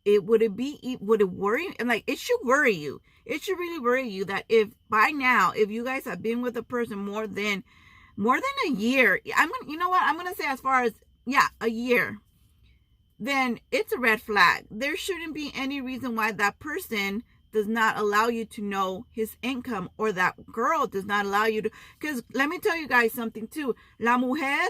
it 0.05 0.23
would 0.23 0.41
it 0.41 0.55
be 0.55 0.97
would 1.01 1.21
it 1.21 1.29
worry 1.29 1.67
and 1.79 1.89
like 1.89 2.03
it 2.07 2.17
should 2.17 2.39
worry 2.43 2.73
you. 2.73 3.01
It 3.25 3.41
should 3.41 3.59
really 3.59 3.79
worry 3.79 4.07
you 4.07 4.25
that 4.25 4.45
if 4.49 4.69
by 4.89 5.09
now 5.09 5.51
if 5.55 5.69
you 5.69 5.83
guys 5.83 6.05
have 6.05 6.23
been 6.23 6.41
with 6.41 6.55
a 6.57 6.63
person 6.63 6.97
more 6.99 7.27
than 7.27 7.63
more 8.15 8.35
than 8.35 8.71
a 8.71 8.75
year 8.75 9.21
i'm 9.35 9.49
gonna 9.49 9.71
you 9.71 9.77
know 9.77 9.89
what? 9.89 10.01
I'm 10.01 10.17
gonna 10.17 10.33
say 10.33 10.47
as 10.47 10.59
far 10.59 10.81
as 10.83 10.93
yeah 11.25 11.49
a 11.61 11.69
year 11.69 12.17
then 13.19 13.59
it's 13.71 13.91
a 13.91 13.97
red 13.97 14.21
flag. 14.21 14.65
There 14.69 14.95
shouldn't 14.95 15.33
be 15.33 15.51
any 15.55 15.81
reason 15.81 16.15
why 16.15 16.31
that 16.33 16.59
person 16.59 17.23
does 17.51 17.67
not 17.67 17.97
allow 17.97 18.27
you 18.27 18.45
to 18.45 18.61
know 18.61 19.05
his 19.11 19.35
income 19.41 19.89
or 19.97 20.11
that 20.11 20.45
girl 20.51 20.85
does 20.85 21.05
not 21.05 21.25
allow 21.25 21.45
you 21.45 21.61
to 21.63 21.71
because 21.99 22.21
let 22.33 22.49
me 22.49 22.59
tell 22.59 22.75
you 22.75 22.87
guys 22.87 23.13
something 23.13 23.47
too. 23.47 23.75
La 23.99 24.17
mujer 24.17 24.69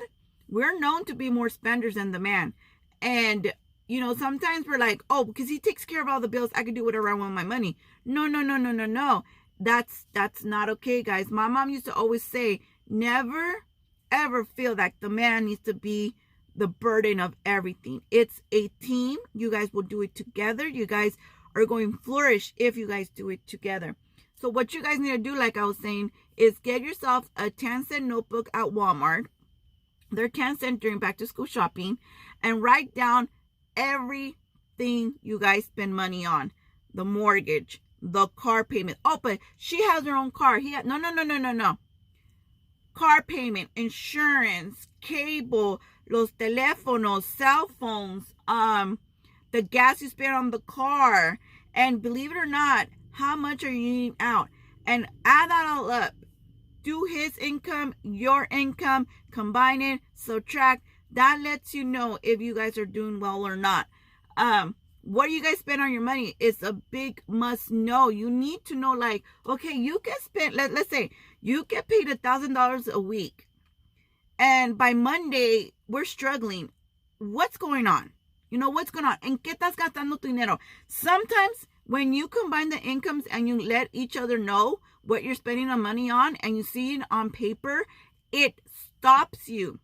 we're 0.49 0.79
known 0.79 1.05
to 1.05 1.15
be 1.15 1.29
more 1.29 1.49
spenders 1.49 1.95
than 1.95 2.11
the 2.11 2.19
man 2.19 2.53
and 3.01 3.53
you 3.87 4.01
know, 4.01 4.15
sometimes 4.15 4.67
we're 4.67 4.77
like, 4.77 5.01
oh, 5.09 5.23
because 5.23 5.47
he 5.47 5.59
takes 5.59 5.85
care 5.85 6.01
of 6.01 6.09
all 6.09 6.19
the 6.19 6.27
bills, 6.27 6.51
I 6.53 6.63
can 6.63 6.73
do 6.73 6.83
whatever 6.83 7.09
I 7.09 7.13
want 7.13 7.33
with 7.33 7.35
my 7.35 7.43
money. 7.43 7.77
No, 8.03 8.27
no, 8.27 8.41
no, 8.41 8.57
no, 8.57 8.71
no, 8.71 8.85
no. 8.85 9.23
That's 9.59 10.05
that's 10.13 10.43
not 10.43 10.69
okay, 10.69 11.01
guys. 11.01 11.31
My 11.31 11.47
mom 11.47 11.69
used 11.69 11.85
to 11.85 11.93
always 11.93 12.23
say, 12.23 12.59
never 12.89 13.65
ever 14.11 14.45
feel 14.45 14.75
like 14.75 14.99
the 14.99 15.09
man 15.09 15.45
needs 15.45 15.61
to 15.63 15.73
be 15.73 16.15
the 16.55 16.67
burden 16.67 17.19
of 17.19 17.35
everything. 17.45 18.01
It's 18.11 18.41
a 18.51 18.67
team. 18.81 19.17
You 19.33 19.51
guys 19.51 19.69
will 19.73 19.83
do 19.83 20.01
it 20.01 20.15
together. 20.15 20.67
You 20.67 20.85
guys 20.85 21.17
are 21.55 21.65
going 21.65 21.91
to 21.91 21.99
flourish 21.99 22.53
if 22.57 22.77
you 22.77 22.87
guys 22.87 23.09
do 23.09 23.29
it 23.29 23.45
together. 23.47 23.95
So 24.39 24.49
what 24.49 24.73
you 24.73 24.83
guys 24.83 24.99
need 24.99 25.11
to 25.11 25.17
do, 25.17 25.35
like 25.35 25.57
I 25.57 25.65
was 25.65 25.77
saying, 25.77 26.11
is 26.35 26.59
get 26.59 26.81
yourself 26.81 27.29
a 27.35 27.49
10 27.49 27.85
cent 27.85 28.05
notebook 28.05 28.49
at 28.53 28.67
Walmart. 28.67 29.25
They're 30.11 30.29
10 30.29 30.59
cent 30.59 30.79
during 30.79 30.99
back 30.99 31.17
to 31.17 31.27
school 31.27 31.45
shopping 31.45 31.97
and 32.41 32.63
write 32.63 32.93
down 32.93 33.29
everything 33.75 35.15
you 35.21 35.39
guys 35.39 35.65
spend 35.65 35.95
money 35.95 36.25
on. 36.25 36.51
The 36.93 37.05
mortgage, 37.05 37.81
the 38.01 38.27
car 38.27 38.63
payment. 38.63 38.97
Oh, 39.03 39.19
but 39.21 39.39
she 39.57 39.81
has 39.83 40.05
her 40.05 40.15
own 40.15 40.31
car. 40.31 40.59
He 40.59 40.71
had, 40.71 40.85
no, 40.85 40.97
no, 40.97 41.11
no, 41.11 41.23
no, 41.23 41.37
no, 41.37 41.51
no. 41.51 41.77
Car 42.93 43.21
payment, 43.21 43.69
insurance, 43.75 44.87
cable, 45.01 45.81
los 46.09 46.31
teléfonos, 46.31 47.23
cell 47.23 47.67
phones, 47.79 48.33
um, 48.47 48.97
the 49.51 49.61
gas 49.61 50.01
you 50.01 50.09
spend 50.09 50.33
on 50.33 50.51
the 50.51 50.59
car. 50.59 51.39
And 51.73 52.01
believe 52.01 52.31
it 52.31 52.37
or 52.37 52.47
not, 52.47 52.87
how 53.11 53.35
much 53.35 53.63
are 53.63 53.71
you 53.71 54.15
out? 54.19 54.49
And 54.85 55.07
add 55.25 55.49
that 55.49 55.67
all 55.67 55.91
up. 55.91 56.13
Do 56.87 57.03
his 57.03 57.37
income, 57.37 57.95
your 58.01 58.47
income, 58.49 59.07
combine 59.29 59.81
it, 59.81 59.99
subtract. 60.13 60.83
That 61.11 61.41
lets 61.43 61.73
you 61.73 61.83
know 61.83 62.17
if 62.23 62.39
you 62.39 62.55
guys 62.55 62.77
are 62.77 62.85
doing 62.85 63.19
well 63.19 63.45
or 63.45 63.57
not. 63.57 63.87
Um, 64.37 64.73
what 65.01 65.25
do 65.25 65.33
you 65.33 65.43
guys 65.43 65.59
spend 65.59 65.81
on 65.81 65.91
your 65.91 66.01
money 66.01 66.37
It's 66.39 66.63
a 66.63 66.71
big 66.71 67.21
must 67.27 67.71
know. 67.71 68.07
You 68.07 68.29
need 68.29 68.63
to 68.67 68.75
know, 68.75 68.93
like, 68.93 69.25
okay, 69.45 69.73
you 69.73 69.99
can 69.99 70.15
spend, 70.21 70.55
let, 70.55 70.73
let's 70.73 70.89
say 70.89 71.09
you 71.41 71.65
get 71.65 71.89
paid 71.89 72.07
a 72.07 72.15
thousand 72.15 72.53
dollars 72.53 72.87
a 72.87 73.01
week. 73.01 73.49
And 74.39 74.77
by 74.77 74.93
Monday, 74.93 75.73
we're 75.89 76.05
struggling. 76.05 76.69
What's 77.17 77.57
going 77.57 77.85
on? 77.87 78.13
You 78.49 78.59
know, 78.59 78.69
what's 78.69 78.91
going 78.91 79.05
on? 79.05 79.17
¿En 79.23 79.39
qué 79.39 79.55
estás 79.55 79.75
gastando 79.75 80.21
tu 80.21 80.29
dinero? 80.29 80.57
Sometimes 80.87 81.67
when 81.87 82.13
you 82.13 82.27
combine 82.27 82.69
the 82.69 82.79
incomes 82.79 83.23
and 83.31 83.47
you 83.47 83.59
let 83.59 83.87
each 83.93 84.17
other 84.17 84.37
know 84.37 84.79
what 85.03 85.23
you're 85.23 85.35
spending 85.35 85.69
the 85.69 85.77
money 85.77 86.11
on 86.11 86.35
and 86.37 86.57
you 86.57 86.63
see 86.63 86.95
it 86.95 87.01
on 87.09 87.29
paper, 87.29 87.85
it 88.31 88.61
stops 88.97 89.47
you. 89.47 89.79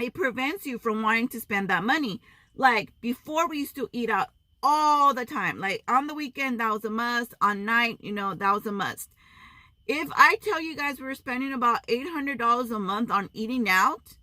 It 0.00 0.14
prevents 0.14 0.66
you 0.66 0.78
from 0.78 1.02
wanting 1.02 1.28
to 1.28 1.40
spend 1.40 1.70
that 1.70 1.84
money. 1.84 2.20
Like 2.56 2.92
before, 3.00 3.48
we 3.48 3.60
used 3.60 3.76
to 3.76 3.88
eat 3.92 4.10
out 4.10 4.28
all 4.62 5.14
the 5.14 5.24
time. 5.24 5.58
Like 5.58 5.84
on 5.86 6.08
the 6.08 6.14
weekend, 6.14 6.58
that 6.58 6.72
was 6.72 6.84
a 6.84 6.90
must. 6.90 7.34
On 7.40 7.64
night, 7.64 7.98
you 8.00 8.12
know, 8.12 8.34
that 8.34 8.52
was 8.52 8.66
a 8.66 8.72
must. 8.72 9.08
If 9.86 10.08
I 10.16 10.36
tell 10.42 10.60
you 10.60 10.76
guys 10.76 11.00
we 11.00 11.06
are 11.06 11.14
spending 11.14 11.52
about 11.52 11.86
$800 11.86 12.70
a 12.70 12.78
month 12.78 13.10
on 13.12 13.30
eating 13.32 13.68
out, 13.68 14.16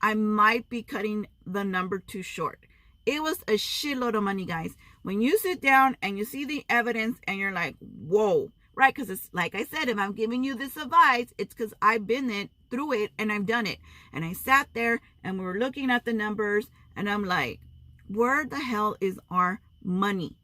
I 0.00 0.14
might 0.14 0.68
be 0.68 0.82
cutting 0.82 1.26
the 1.46 1.64
number 1.64 1.98
too 1.98 2.22
short. 2.22 2.60
It 3.06 3.22
was 3.22 3.42
a 3.42 3.54
shitload 3.54 4.14
of 4.14 4.22
money, 4.22 4.46
guys. 4.46 4.74
When 5.04 5.20
you 5.20 5.36
sit 5.36 5.60
down 5.60 5.98
and 6.00 6.16
you 6.16 6.24
see 6.24 6.46
the 6.46 6.64
evidence 6.70 7.18
and 7.28 7.38
you're 7.38 7.52
like, 7.52 7.76
whoa, 7.78 8.50
right? 8.74 8.92
Because 8.92 9.10
it's 9.10 9.28
like 9.34 9.54
I 9.54 9.64
said, 9.64 9.90
if 9.90 9.98
I'm 9.98 10.14
giving 10.14 10.42
you 10.42 10.54
this 10.54 10.78
advice, 10.78 11.26
it's 11.36 11.52
because 11.52 11.74
I've 11.82 12.06
been 12.06 12.30
it 12.30 12.48
through 12.70 12.94
it 12.94 13.10
and 13.18 13.30
I've 13.30 13.44
done 13.44 13.66
it. 13.66 13.80
And 14.14 14.24
I 14.24 14.32
sat 14.32 14.68
there 14.72 15.02
and 15.22 15.38
we 15.38 15.44
were 15.44 15.58
looking 15.58 15.90
at 15.90 16.06
the 16.06 16.14
numbers 16.14 16.70
and 16.96 17.10
I'm 17.10 17.22
like, 17.22 17.60
where 18.08 18.46
the 18.46 18.58
hell 18.58 18.96
is 18.98 19.20
our 19.30 19.60
money? 19.82 20.38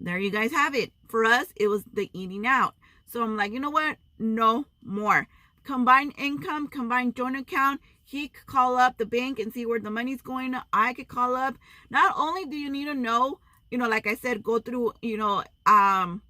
There 0.00 0.18
you 0.18 0.32
guys 0.32 0.50
have 0.50 0.74
it. 0.74 0.92
For 1.08 1.24
us, 1.24 1.46
it 1.54 1.68
was 1.68 1.84
the 1.84 2.10
eating 2.12 2.44
out. 2.44 2.74
So 3.06 3.22
I'm 3.22 3.36
like, 3.36 3.52
you 3.52 3.60
know 3.60 3.70
what? 3.70 3.98
No 4.18 4.66
more. 4.82 5.28
Combined 5.62 6.14
income, 6.18 6.66
combined 6.66 7.14
joint 7.14 7.36
account, 7.36 7.80
he 8.02 8.26
could 8.26 8.46
call 8.46 8.78
up 8.78 8.98
the 8.98 9.06
bank 9.06 9.38
and 9.38 9.52
see 9.52 9.64
where 9.64 9.78
the 9.78 9.92
money's 9.92 10.22
going. 10.22 10.56
I 10.72 10.92
could 10.92 11.06
call 11.06 11.36
up. 11.36 11.54
Not 11.88 12.14
only 12.18 12.46
do 12.46 12.56
you 12.56 12.68
need 12.68 12.86
to 12.86 12.94
know, 12.94 13.38
you 13.72 13.78
know, 13.78 13.88
like 13.88 14.06
I 14.06 14.14
said, 14.14 14.42
go 14.42 14.58
through, 14.58 14.92
you 15.00 15.16
know, 15.16 15.42
um, 15.64 16.20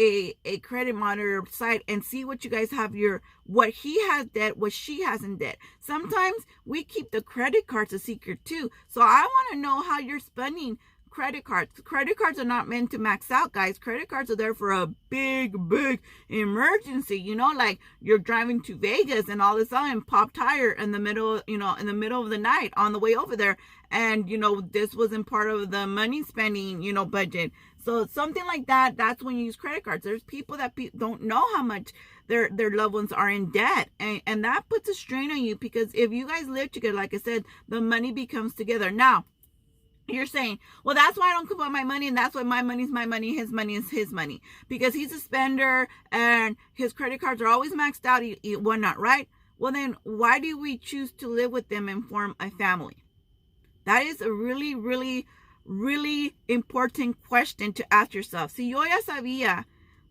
a 0.00 0.34
a 0.44 0.58
credit 0.58 0.96
monitor 0.96 1.44
site 1.48 1.84
and 1.86 2.02
see 2.02 2.24
what 2.24 2.44
you 2.44 2.50
guys 2.50 2.72
have 2.72 2.96
your 2.96 3.22
what 3.44 3.68
he 3.70 4.00
has 4.08 4.26
debt 4.26 4.56
what 4.56 4.72
she 4.72 5.02
has 5.04 5.22
in 5.22 5.36
debt. 5.36 5.58
Sometimes 5.80 6.44
we 6.64 6.82
keep 6.82 7.12
the 7.12 7.22
credit 7.22 7.68
cards 7.68 7.92
a 7.92 7.98
secret 8.00 8.44
too. 8.44 8.68
So 8.88 9.00
i 9.00 9.20
want 9.20 9.52
to 9.52 9.58
know 9.58 9.82
how 9.82 10.00
you're 10.00 10.18
spending 10.18 10.78
credit 11.12 11.44
cards. 11.44 11.78
Credit 11.84 12.16
cards 12.16 12.38
are 12.38 12.44
not 12.44 12.66
meant 12.66 12.90
to 12.90 12.98
max 12.98 13.30
out, 13.30 13.52
guys. 13.52 13.78
Credit 13.78 14.08
cards 14.08 14.30
are 14.30 14.36
there 14.36 14.54
for 14.54 14.72
a 14.72 14.86
big, 15.10 15.68
big 15.68 16.00
emergency. 16.30 17.20
You 17.20 17.36
know, 17.36 17.52
like 17.54 17.78
you're 18.00 18.18
driving 18.18 18.62
to 18.62 18.76
Vegas 18.76 19.28
and 19.28 19.42
all 19.42 19.56
of 19.56 19.62
a 19.62 19.66
sudden 19.66 20.00
pop 20.00 20.32
tire 20.32 20.72
in 20.72 20.90
the 20.92 20.98
middle, 20.98 21.42
you 21.46 21.58
know, 21.58 21.74
in 21.74 21.86
the 21.86 21.92
middle 21.92 22.22
of 22.22 22.30
the 22.30 22.38
night 22.38 22.72
on 22.76 22.92
the 22.92 22.98
way 22.98 23.14
over 23.14 23.36
there. 23.36 23.58
And, 23.90 24.28
you 24.30 24.38
know, 24.38 24.62
this 24.62 24.94
wasn't 24.94 25.26
part 25.26 25.50
of 25.50 25.70
the 25.70 25.86
money 25.86 26.22
spending, 26.22 26.80
you 26.80 26.94
know, 26.94 27.04
budget. 27.04 27.52
So 27.84 28.06
something 28.06 28.46
like 28.46 28.66
that, 28.68 28.96
that's 28.96 29.22
when 29.22 29.36
you 29.36 29.44
use 29.44 29.56
credit 29.56 29.84
cards. 29.84 30.04
There's 30.04 30.22
people 30.22 30.56
that 30.56 30.74
pe- 30.74 30.90
don't 30.96 31.24
know 31.24 31.44
how 31.54 31.62
much 31.62 31.92
their 32.26 32.48
their 32.48 32.70
loved 32.70 32.94
ones 32.94 33.12
are 33.12 33.28
in 33.28 33.50
debt. 33.50 33.90
And, 34.00 34.22
and 34.26 34.42
that 34.44 34.68
puts 34.70 34.88
a 34.88 34.94
strain 34.94 35.30
on 35.30 35.44
you 35.44 35.56
because 35.56 35.92
if 35.92 36.10
you 36.10 36.26
guys 36.26 36.48
live 36.48 36.72
together, 36.72 36.96
like 36.96 37.12
I 37.12 37.18
said, 37.18 37.44
the 37.68 37.82
money 37.82 38.12
becomes 38.12 38.54
together. 38.54 38.90
Now, 38.90 39.26
you're 40.08 40.26
saying, 40.26 40.58
well, 40.84 40.94
that's 40.94 41.16
why 41.16 41.30
I 41.30 41.32
don't 41.32 41.48
coupon 41.48 41.72
my 41.72 41.84
money, 41.84 42.08
and 42.08 42.16
that's 42.16 42.34
why 42.34 42.42
my 42.42 42.62
money's 42.62 42.90
my 42.90 43.06
money, 43.06 43.34
his 43.34 43.50
money 43.50 43.76
is 43.76 43.90
his 43.90 44.12
money, 44.12 44.42
because 44.68 44.94
he's 44.94 45.12
a 45.12 45.18
spender 45.18 45.88
and 46.10 46.56
his 46.74 46.92
credit 46.92 47.20
cards 47.20 47.40
are 47.40 47.46
always 47.48 47.72
maxed 47.72 48.04
out, 48.04 48.22
whatnot, 48.62 48.98
right? 48.98 49.28
Well, 49.58 49.72
then 49.72 49.96
why 50.02 50.40
do 50.40 50.58
we 50.58 50.76
choose 50.76 51.12
to 51.12 51.28
live 51.28 51.52
with 51.52 51.68
them 51.68 51.88
and 51.88 52.04
form 52.04 52.34
a 52.40 52.50
family? 52.50 53.04
That 53.84 54.04
is 54.04 54.20
a 54.20 54.32
really, 54.32 54.74
really, 54.74 55.26
really 55.64 56.34
important 56.48 57.22
question 57.28 57.72
to 57.74 57.94
ask 57.94 58.12
yourself. 58.12 58.50
Si 58.50 58.68
yo 58.68 58.82
ya 58.82 58.98
sabía 59.06 59.64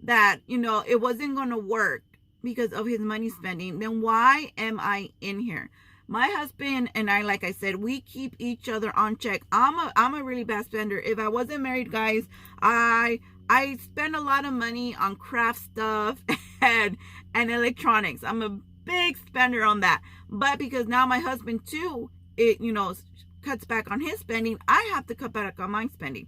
that, 0.04 0.40
you 0.48 0.58
know, 0.58 0.84
it 0.88 1.02
wasn't 1.02 1.36
going 1.36 1.50
to 1.50 1.58
work 1.58 2.04
because 2.42 2.72
of 2.74 2.88
his 2.88 3.00
money 3.00 3.30
spending, 3.30 3.80
then 3.80 4.02
why 4.02 4.52
am 4.58 4.80
I 4.80 5.10
in 5.20 5.40
here? 5.40 5.70
My 6.12 6.28
husband 6.28 6.92
and 6.94 7.10
I, 7.10 7.22
like 7.22 7.46
I 7.46 7.54
said, 7.54 7.78
we 7.78 8.02
keep 8.02 8.36
each 8.38 8.68
other 8.68 8.92
on 8.98 9.16
check. 9.16 9.44
I'm 9.50 9.80
a 9.80 9.94
I'm 9.96 10.14
a 10.14 10.22
really 10.22 10.44
bad 10.44 10.66
spender. 10.66 11.00
If 11.00 11.18
I 11.18 11.30
wasn't 11.30 11.62
married, 11.62 11.90
guys, 11.90 12.28
I 12.62 13.22
I 13.50 13.78
spend 13.78 14.18
a 14.18 14.22
lot 14.22 14.44
of 14.44 14.52
money 14.52 14.94
on 14.94 15.16
craft 15.16 15.62
stuff 15.62 16.20
and 16.62 16.98
and 17.34 17.50
electronics. 17.50 18.26
I'm 18.26 18.42
a 18.42 18.50
big 18.84 19.18
spender 19.26 19.64
on 19.64 19.80
that. 19.80 20.02
But 20.30 20.60
because 20.60 20.86
now 20.86 21.06
my 21.06 21.20
husband 21.20 21.66
too, 21.66 22.12
it 22.36 22.60
you 22.60 22.74
know 22.74 22.94
cuts 23.42 23.64
back 23.64 23.90
on 23.90 24.02
his 24.02 24.20
spending, 24.20 24.60
I 24.68 24.92
have 24.94 25.08
to 25.08 25.16
cut 25.16 25.32
back 25.32 25.62
on 25.62 25.72
my 25.72 25.88
spending. 25.94 26.28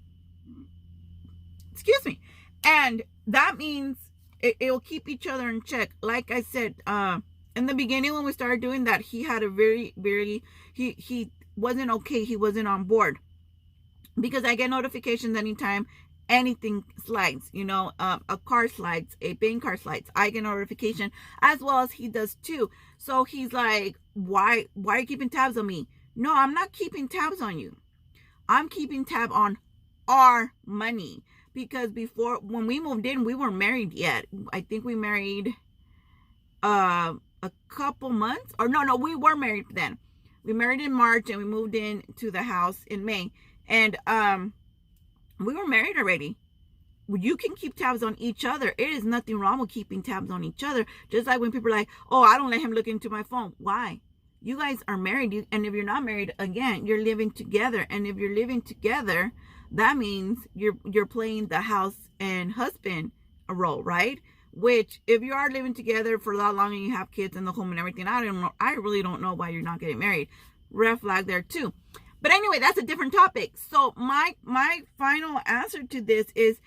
Excuse 1.73 2.05
me. 2.05 2.21
And 2.63 3.03
that 3.27 3.57
means 3.57 3.97
it, 4.39 4.55
will 4.61 4.79
keep 4.79 5.09
each 5.09 5.27
other 5.27 5.49
in 5.49 5.61
check. 5.61 5.91
Like 6.01 6.31
I 6.31 6.41
said, 6.41 6.75
uh 6.87 7.19
in 7.55 7.65
the 7.65 7.75
beginning 7.75 8.13
when 8.13 8.25
we 8.25 8.31
started 8.31 8.61
doing 8.61 8.85
that 8.85 9.01
he 9.01 9.23
had 9.23 9.43
a 9.43 9.49
very 9.49 9.93
very 9.97 10.43
he 10.73 10.95
he 10.97 11.31
wasn't 11.55 11.91
okay 11.91 12.23
he 12.23 12.35
wasn't 12.35 12.67
on 12.67 12.83
board. 12.83 13.19
Because 14.19 14.43
i 14.43 14.55
get 14.55 14.69
notifications 14.69 15.37
anytime 15.37 15.87
anything 16.29 16.83
slides 17.05 17.49
you 17.51 17.65
know 17.65 17.91
um, 17.99 18.23
a 18.29 18.37
car 18.37 18.67
slides 18.67 19.17
a 19.21 19.33
bank 19.33 19.61
card 19.61 19.79
slides 19.79 20.09
i 20.15 20.29
get 20.29 20.43
notification 20.43 21.11
as 21.41 21.59
well 21.59 21.79
as 21.79 21.91
he 21.93 22.07
does 22.07 22.35
too. 22.35 22.69
So 22.97 23.23
he's 23.23 23.53
like 23.53 23.97
why 24.13 24.65
why 24.73 24.97
are 24.97 24.99
you 24.99 25.07
keeping 25.07 25.29
tabs 25.29 25.57
on 25.57 25.67
me? 25.67 25.87
No 26.15 26.33
i'm 26.33 26.53
not 26.53 26.71
keeping 26.71 27.07
tabs 27.07 27.41
on 27.41 27.59
you. 27.59 27.77
I'm 28.47 28.69
keeping 28.69 29.05
tab 29.05 29.31
on 29.31 29.57
our 30.07 30.53
money. 30.65 31.23
Because 31.53 31.91
before 31.91 32.39
when 32.39 32.65
we 32.67 32.79
moved 32.79 33.05
in 33.05 33.23
we 33.23 33.35
weren't 33.35 33.55
married 33.55 33.93
yet. 33.93 34.25
I 34.51 34.61
think 34.61 34.83
we 34.85 34.95
married 34.95 35.53
uh 36.61 37.13
a 37.43 37.51
couple 37.67 38.09
months 38.09 38.53
or 38.57 38.67
no 38.69 38.81
no 38.81 38.95
we 38.95 39.15
were 39.15 39.35
married 39.35 39.65
then. 39.71 39.99
We 40.43 40.53
married 40.53 40.81
in 40.81 40.93
march 40.93 41.29
and 41.29 41.37
we 41.37 41.45
moved 41.45 41.75
in 41.75 42.03
to 42.15 42.31
the 42.31 42.43
house 42.43 42.79
in 42.87 43.05
may. 43.05 43.31
And 43.67 43.97
um 44.07 44.53
we 45.39 45.53
were 45.53 45.67
married 45.67 45.97
already. 45.97 46.37
You 47.09 47.35
can 47.35 47.53
keep 47.55 47.75
tabs 47.75 48.01
on 48.01 48.15
each 48.17 48.45
other. 48.45 48.73
It 48.77 48.89
is 48.89 49.03
nothing 49.03 49.37
wrong 49.37 49.59
with 49.59 49.69
keeping 49.69 50.01
tabs 50.01 50.31
on 50.31 50.43
each 50.45 50.63
other. 50.63 50.85
Just 51.11 51.27
like 51.27 51.41
when 51.41 51.51
people 51.51 51.71
are 51.71 51.77
like 51.77 51.89
oh 52.09 52.23
i 52.23 52.37
don't 52.37 52.49
let 52.49 52.61
him 52.61 52.71
look 52.71 52.87
into 52.87 53.09
my 53.09 53.23
phone. 53.23 53.53
Why? 53.57 53.99
You 54.41 54.57
guys 54.57 54.79
are 54.87 54.97
married. 54.97 55.33
You, 55.33 55.45
and 55.51 55.65
if 55.65 55.73
you're 55.73 55.83
not 55.83 56.05
married 56.05 56.33
again 56.39 56.87
you're 56.87 57.03
living 57.03 57.31
together. 57.31 57.85
And 57.89 58.07
if 58.07 58.15
you're 58.17 58.33
living 58.33 58.61
together 58.61 59.33
that 59.69 59.97
means 59.97 60.39
you're 60.55 60.77
you're 60.85 61.05
playing 61.17 61.47
the 61.47 61.61
house 61.61 62.09
and 62.21 62.53
husband 62.53 63.11
role 63.49 63.83
right 63.83 64.19
which, 64.53 65.01
if 65.07 65.21
you 65.23 65.33
are 65.33 65.49
living 65.49 65.73
together 65.73 66.19
for 66.19 66.33
a 66.33 66.37
lot 66.37 66.55
longer 66.55 66.75
and 66.75 66.85
you 66.85 66.95
have 66.95 67.11
kids 67.11 67.35
in 67.35 67.45
the 67.45 67.51
home 67.51 67.71
and 67.71 67.79
everything, 67.79 68.07
I 68.07 68.23
don't 68.23 68.39
know. 68.39 68.53
I 68.59 68.73
really 68.73 69.01
don't 69.01 69.21
know 69.21 69.33
why 69.33 69.49
you're 69.49 69.63
not 69.63 69.79
getting 69.79 69.99
married. 69.99 70.29
Red 70.69 71.01
flag 71.01 71.25
there 71.25 71.41
too. 71.41 71.73
But 72.21 72.31
anyway, 72.31 72.59
that's 72.59 72.77
a 72.77 72.85
different 72.85 73.13
topic. 73.13 73.53
So 73.55 73.93
my 73.97 74.35
my 74.43 74.81
final 74.97 75.39
answer 75.45 75.83
to 75.83 76.01
this 76.01 76.27
is 76.35 76.59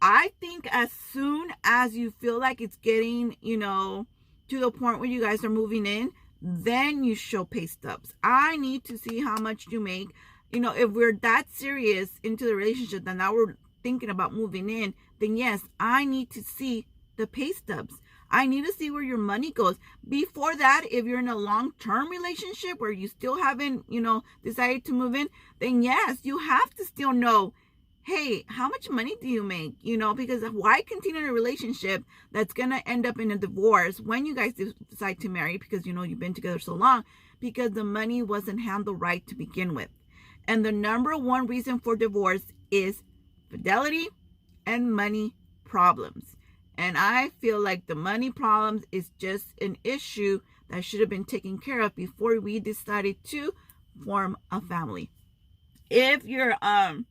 I 0.00 0.32
think 0.40 0.68
as 0.70 0.90
soon 0.92 1.52
as 1.64 1.96
you 1.96 2.12
feel 2.20 2.38
like 2.38 2.60
it's 2.60 2.76
getting, 2.76 3.36
you 3.40 3.56
know, 3.56 4.06
to 4.48 4.60
the 4.60 4.70
point 4.70 5.00
where 5.00 5.08
you 5.08 5.20
guys 5.20 5.44
are 5.44 5.50
moving 5.50 5.86
in, 5.86 6.10
then 6.40 7.02
you 7.02 7.14
show 7.14 7.44
pay 7.44 7.66
stubs. 7.66 8.14
I 8.22 8.56
need 8.56 8.84
to 8.84 8.98
see 8.98 9.20
how 9.20 9.38
much 9.38 9.66
you 9.70 9.80
make. 9.80 10.08
You 10.50 10.60
know, 10.60 10.74
if 10.74 10.90
we're 10.90 11.18
that 11.22 11.44
serious 11.50 12.10
into 12.22 12.44
the 12.44 12.54
relationship 12.54 13.04
that 13.04 13.16
now 13.16 13.32
we're 13.32 13.56
thinking 13.82 14.10
about 14.10 14.34
moving 14.34 14.68
in, 14.68 14.94
then 15.18 15.36
yes, 15.36 15.62
I 15.80 16.04
need 16.04 16.30
to 16.30 16.42
see 16.42 16.86
the 17.16 17.26
pay 17.26 17.52
stubs. 17.52 18.00
I 18.30 18.46
need 18.46 18.64
to 18.64 18.72
see 18.72 18.90
where 18.90 19.02
your 19.02 19.18
money 19.18 19.50
goes. 19.50 19.76
Before 20.08 20.56
that, 20.56 20.84
if 20.90 21.04
you're 21.04 21.18
in 21.18 21.28
a 21.28 21.36
long 21.36 21.72
term 21.78 22.08
relationship 22.08 22.80
where 22.80 22.90
you 22.90 23.08
still 23.08 23.42
haven't, 23.42 23.84
you 23.88 24.00
know, 24.00 24.22
decided 24.42 24.84
to 24.86 24.92
move 24.92 25.14
in, 25.14 25.28
then 25.58 25.82
yes, 25.82 26.20
you 26.22 26.38
have 26.38 26.70
to 26.74 26.84
still 26.84 27.12
know 27.12 27.52
hey, 28.04 28.44
how 28.48 28.68
much 28.68 28.90
money 28.90 29.14
do 29.20 29.28
you 29.28 29.42
make? 29.42 29.74
You 29.80 29.96
know, 29.96 30.12
because 30.14 30.42
why 30.50 30.82
continue 30.82 31.28
a 31.28 31.32
relationship 31.32 32.04
that's 32.32 32.52
going 32.52 32.70
to 32.70 32.88
end 32.88 33.06
up 33.06 33.20
in 33.20 33.30
a 33.30 33.38
divorce 33.38 34.00
when 34.00 34.26
you 34.26 34.34
guys 34.34 34.54
decide 34.90 35.20
to 35.20 35.28
marry 35.28 35.56
because 35.56 35.86
you 35.86 35.92
know 35.92 36.02
you've 36.02 36.18
been 36.18 36.34
together 36.34 36.58
so 36.58 36.74
long 36.74 37.04
because 37.40 37.72
the 37.72 37.84
money 37.84 38.22
wasn't 38.22 38.60
handled 38.60 39.00
right 39.00 39.26
to 39.28 39.34
begin 39.34 39.74
with. 39.74 39.88
And 40.48 40.64
the 40.64 40.72
number 40.72 41.16
one 41.16 41.46
reason 41.46 41.78
for 41.78 41.94
divorce 41.94 42.42
is 42.70 43.02
fidelity 43.48 44.08
and 44.66 44.92
money 44.92 45.34
problems. 45.64 46.36
And 46.76 46.96
I 46.96 47.30
feel 47.40 47.60
like 47.60 47.86
the 47.86 47.94
money 47.94 48.30
problems 48.30 48.84
is 48.90 49.10
just 49.18 49.46
an 49.60 49.76
issue 49.84 50.40
that 50.68 50.84
should 50.84 51.00
have 51.00 51.10
been 51.10 51.24
taken 51.24 51.58
care 51.58 51.80
of 51.80 51.94
before 51.94 52.40
we 52.40 52.58
decided 52.58 53.22
to 53.24 53.52
form 54.04 54.36
a 54.50 54.60
family. 54.60 55.10
If 55.90 56.24
you're 56.24 56.56
um 56.62 57.06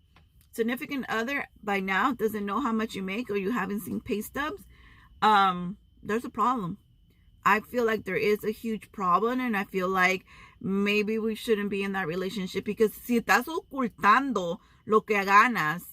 significant 0.51 1.06
other 1.08 1.48
by 1.63 1.80
now 1.80 2.13
doesn't 2.13 2.46
know 2.46 2.60
how 2.60 2.72
much 2.74 2.96
you 2.96 3.03
make 3.03 3.30
or 3.30 3.38
you 3.38 3.51
haven't 3.51 3.82
seen 3.82 4.01
pay 4.01 4.22
stubs, 4.22 4.63
um, 5.22 5.77
there's 6.03 6.25
a 6.25 6.30
problem. 6.30 6.77
I 7.46 7.60
feel 7.62 7.86
like 7.86 8.06
there 8.06 8.15
is 8.15 8.44
a 8.44 8.51
huge 8.51 8.91
problem 8.91 9.39
and 9.39 9.56
I 9.56 9.63
feel 9.63 9.88
like 9.88 10.25
maybe 10.60 11.18
we 11.18 11.36
shouldn't 11.36 11.70
be 11.70 11.84
in 11.84 11.94
that 11.94 12.08
relationship 12.08 12.65
because 12.65 12.94
si 12.94 13.20
estás 13.20 13.46
ocultando 13.46 14.60
lo 14.86 15.01
que 15.01 15.24
ganas, 15.24 15.84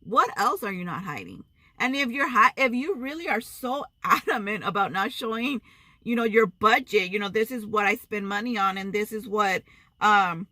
what 0.00 0.30
else 0.38 0.62
are 0.62 0.72
you 0.72 0.84
not 0.84 1.04
hiding? 1.04 1.44
And 1.78 1.94
if 1.94 2.10
you're 2.10 2.28
hi- 2.28 2.52
if 2.56 2.72
you 2.72 2.94
really 2.94 3.28
are 3.28 3.40
so 3.40 3.84
adamant 4.04 4.64
about 4.64 4.92
not 4.92 5.12
showing, 5.12 5.60
you 6.02 6.16
know, 6.16 6.24
your 6.24 6.46
budget, 6.46 7.10
you 7.10 7.18
know, 7.18 7.28
this 7.28 7.50
is 7.50 7.66
what 7.66 7.86
I 7.86 7.96
spend 7.96 8.28
money 8.28 8.56
on 8.56 8.78
and 8.78 8.92
this 8.92 9.12
is 9.12 9.28
what 9.28 9.62
um 10.00 10.46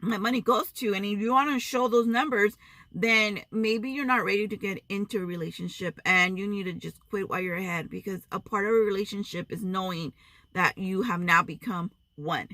my 0.00 0.18
money 0.18 0.40
goes 0.40 0.70
to 0.72 0.94
and 0.94 1.04
if 1.04 1.20
you 1.20 1.32
want 1.32 1.50
to 1.50 1.60
show 1.60 1.88
those 1.88 2.06
numbers 2.06 2.56
then 2.94 3.40
maybe 3.50 3.90
you're 3.90 4.04
not 4.04 4.24
ready 4.24 4.46
to 4.46 4.56
get 4.56 4.82
into 4.88 5.22
a 5.22 5.26
relationship 5.26 5.98
and 6.04 6.38
you 6.38 6.46
need 6.46 6.64
to 6.64 6.72
just 6.72 6.98
quit 7.08 7.30
while 7.30 7.40
you're 7.40 7.56
ahead 7.56 7.88
because 7.88 8.20
a 8.30 8.38
part 8.38 8.66
of 8.66 8.72
a 8.72 8.74
relationship 8.74 9.50
is 9.50 9.64
knowing 9.64 10.12
that 10.52 10.76
you 10.76 11.02
have 11.02 11.20
now 11.20 11.42
become 11.42 11.90
one. 12.16 12.48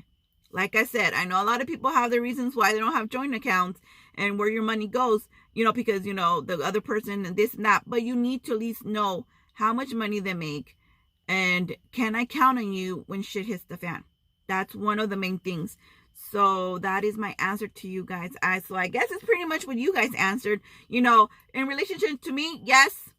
Like 0.51 0.75
i 0.75 0.83
said 0.83 1.13
i 1.13 1.25
know 1.25 1.43
a 1.43 1.45
lot 1.45 1.61
of 1.61 1.67
people 1.67 1.91
have 1.91 2.09
their 2.09 2.21
reasons 2.21 2.55
why 2.55 2.73
they 2.73 2.79
don't 2.79 2.93
have 2.93 3.09
joint 3.09 3.35
accounts 3.35 3.81
and 4.15 4.39
where 4.39 4.49
your 4.49 4.63
money 4.63 4.87
goes 4.87 5.27
you 5.53 5.63
know 5.63 5.73
because 5.73 6.05
you 6.05 6.13
know 6.13 6.41
the 6.41 6.59
other 6.59 6.81
person 6.81 7.25
and 7.25 7.35
this 7.35 7.53
and 7.53 7.65
that 7.65 7.83
but 7.87 8.03
you 8.03 8.15
need 8.15 8.43
to 8.43 8.53
at 8.53 8.59
least 8.59 8.85
know 8.85 9.25
how 9.53 9.73
much 9.73 9.93
money 9.93 10.19
they 10.19 10.33
make 10.33 10.77
and 11.27 11.75
can 11.91 12.15
i 12.15 12.25
count 12.25 12.57
on 12.57 12.73
you 12.73 13.03
when 13.07 13.21
shit 13.21 13.45
hits 13.45 13.63
the 13.67 13.77
fan 13.77 14.03
that's 14.47 14.75
one 14.75 14.99
of 14.99 15.09
the 15.09 15.17
main 15.17 15.37
things 15.37 15.77
so 16.31 16.77
that 16.79 17.03
is 17.03 17.17
my 17.17 17.35
answer 17.39 17.67
to 17.67 17.87
you 17.87 18.03
guys. 18.03 18.31
I 18.43 18.59
so 18.59 18.75
I 18.75 18.87
guess 18.87 19.09
it's 19.09 19.23
pretty 19.23 19.45
much 19.45 19.65
what 19.65 19.77
you 19.77 19.93
guys 19.93 20.11
answered. 20.17 20.61
You 20.87 21.01
know, 21.01 21.29
in 21.53 21.65
relationship 21.65 22.21
to 22.21 22.31
me, 22.31 22.61
yes, 22.63 23.09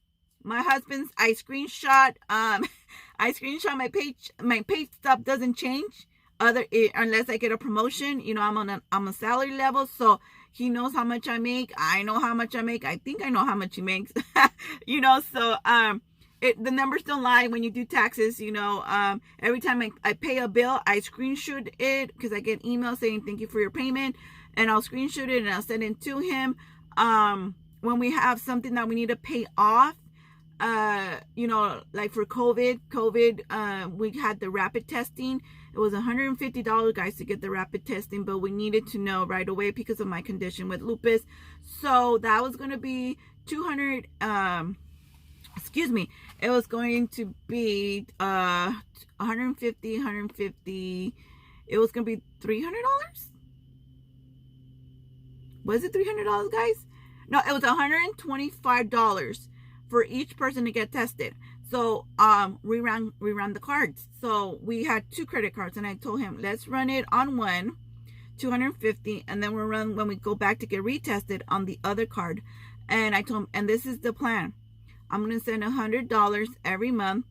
my 0.44 0.62
husband's 0.62 1.10
I 1.16 1.32
screenshot 1.32 2.16
um 2.28 2.64
I 3.18 3.32
screenshot 3.32 3.76
my 3.76 3.88
page 3.88 4.30
my 4.40 4.62
pay 4.62 4.88
stub 5.00 5.24
doesn't 5.24 5.54
change 5.54 6.06
other 6.38 6.64
unless 6.94 7.28
I 7.28 7.36
get 7.36 7.52
a 7.52 7.58
promotion. 7.58 8.20
You 8.20 8.34
know, 8.34 8.42
I'm 8.42 8.56
on 8.56 8.70
a 8.70 8.82
I'm 8.92 9.08
a 9.08 9.12
salary 9.12 9.56
level, 9.56 9.86
so 9.86 10.20
he 10.52 10.70
knows 10.70 10.92
how 10.92 11.04
much 11.04 11.28
I 11.28 11.38
make. 11.38 11.72
I 11.76 12.02
know 12.02 12.18
how 12.18 12.34
much 12.34 12.54
I 12.54 12.62
make. 12.62 12.84
I 12.84 12.96
think 12.96 13.24
I 13.24 13.28
know 13.28 13.44
how 13.44 13.54
much 13.54 13.76
he 13.76 13.82
makes. 13.82 14.12
you 14.86 15.00
know, 15.00 15.20
so 15.32 15.56
um 15.64 16.02
it, 16.40 16.62
the 16.62 16.70
numbers 16.70 17.02
don't 17.02 17.22
lie 17.22 17.48
when 17.48 17.62
you 17.62 17.70
do 17.70 17.84
taxes 17.84 18.40
you 18.40 18.50
know 18.50 18.82
um, 18.86 19.20
every 19.40 19.60
time 19.60 19.82
I, 19.82 19.90
I 20.02 20.12
pay 20.14 20.38
a 20.38 20.48
bill 20.48 20.80
i 20.86 21.00
screenshot 21.00 21.68
it 21.78 22.12
because 22.14 22.32
i 22.32 22.40
get 22.40 22.64
email 22.64 22.96
saying 22.96 23.22
thank 23.26 23.40
you 23.40 23.46
for 23.46 23.60
your 23.60 23.70
payment 23.70 24.16
and 24.54 24.70
i'll 24.70 24.82
screenshot 24.82 25.28
it 25.28 25.42
and 25.42 25.50
i'll 25.50 25.62
send 25.62 25.82
it 25.82 26.00
to 26.02 26.18
him 26.18 26.56
um, 26.96 27.54
when 27.80 27.98
we 27.98 28.10
have 28.12 28.40
something 28.40 28.74
that 28.74 28.88
we 28.88 28.94
need 28.94 29.08
to 29.08 29.16
pay 29.16 29.46
off 29.56 29.94
uh, 30.60 31.16
you 31.34 31.46
know 31.46 31.82
like 31.92 32.12
for 32.12 32.24
covid 32.26 32.80
covid 32.90 33.40
uh, 33.50 33.88
we 33.88 34.10
had 34.10 34.40
the 34.40 34.50
rapid 34.50 34.86
testing. 34.86 35.42
It 35.72 35.78
was 35.78 35.92
$150 35.92 36.94
guys 36.94 37.14
to 37.16 37.24
get 37.24 37.40
the 37.40 37.48
rapid 37.48 37.86
testing 37.86 38.24
but 38.24 38.38
we 38.38 38.50
needed 38.50 38.86
to 38.88 38.98
know 38.98 39.24
right 39.24 39.48
away 39.48 39.70
because 39.70 40.00
of 40.00 40.06
my 40.06 40.20
condition 40.20 40.68
with 40.68 40.82
lupus. 40.82 41.22
So 41.80 42.18
that 42.18 42.42
was 42.42 42.56
going 42.56 42.70
to 42.70 42.78
be 42.78 43.16
200 43.46 44.06
um 44.20 44.76
excuse 45.56 45.90
me 45.90 46.08
it 46.38 46.50
was 46.50 46.66
going 46.66 47.08
to 47.08 47.34
be 47.48 48.06
uh 48.20 48.72
150 49.16 49.96
150 49.96 51.14
it 51.66 51.78
was 51.78 51.92
gonna 51.92 52.04
be 52.04 52.20
300 52.40 52.82
dollars? 52.82 53.28
Was 55.64 55.84
it 55.84 55.92
300 55.92 56.24
dollars 56.24 56.48
guys? 56.52 56.86
No 57.28 57.38
it 57.38 57.52
was 57.52 57.62
125 57.62 58.90
dollars 58.90 59.48
for 59.90 60.04
each 60.04 60.36
person 60.36 60.64
to 60.64 60.72
get 60.72 60.92
tested 60.92 61.34
so 61.70 62.06
um 62.18 62.58
we 62.62 62.80
ran 62.80 63.12
we 63.20 63.32
ran 63.32 63.52
the 63.52 63.60
cards 63.60 64.06
so 64.20 64.58
we 64.62 64.84
had 64.84 65.04
two 65.10 65.26
credit 65.26 65.54
cards 65.54 65.76
and 65.76 65.86
i 65.86 65.94
told 65.94 66.20
him 66.20 66.38
let's 66.40 66.66
run 66.68 66.88
it 66.88 67.04
on 67.12 67.36
one 67.36 67.76
250 68.38 69.24
and 69.28 69.42
then 69.42 69.52
we'll 69.52 69.66
run 69.66 69.94
when 69.94 70.08
we 70.08 70.16
go 70.16 70.34
back 70.34 70.58
to 70.58 70.66
get 70.66 70.82
retested 70.82 71.42
on 71.48 71.66
the 71.66 71.78
other 71.84 72.06
card 72.06 72.40
and 72.88 73.14
i 73.14 73.20
told 73.20 73.42
him 73.42 73.48
and 73.52 73.68
this 73.68 73.84
is 73.84 73.98
the 73.98 74.12
plan 74.12 74.54
I'm 75.10 75.28
to 75.28 75.40
send 75.40 75.64
a 75.64 75.68
$100 75.68 76.46
every 76.64 76.90
month 76.92 77.26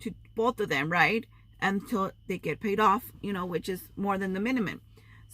to 0.00 0.14
both 0.34 0.60
of 0.60 0.68
them, 0.68 0.90
right? 0.90 1.24
Until 1.60 2.12
they 2.26 2.38
get 2.38 2.60
paid 2.60 2.78
off, 2.78 3.04
you 3.22 3.32
know, 3.32 3.46
which 3.46 3.68
is 3.68 3.88
more 3.96 4.18
than 4.18 4.34
the 4.34 4.40
minimum. 4.40 4.82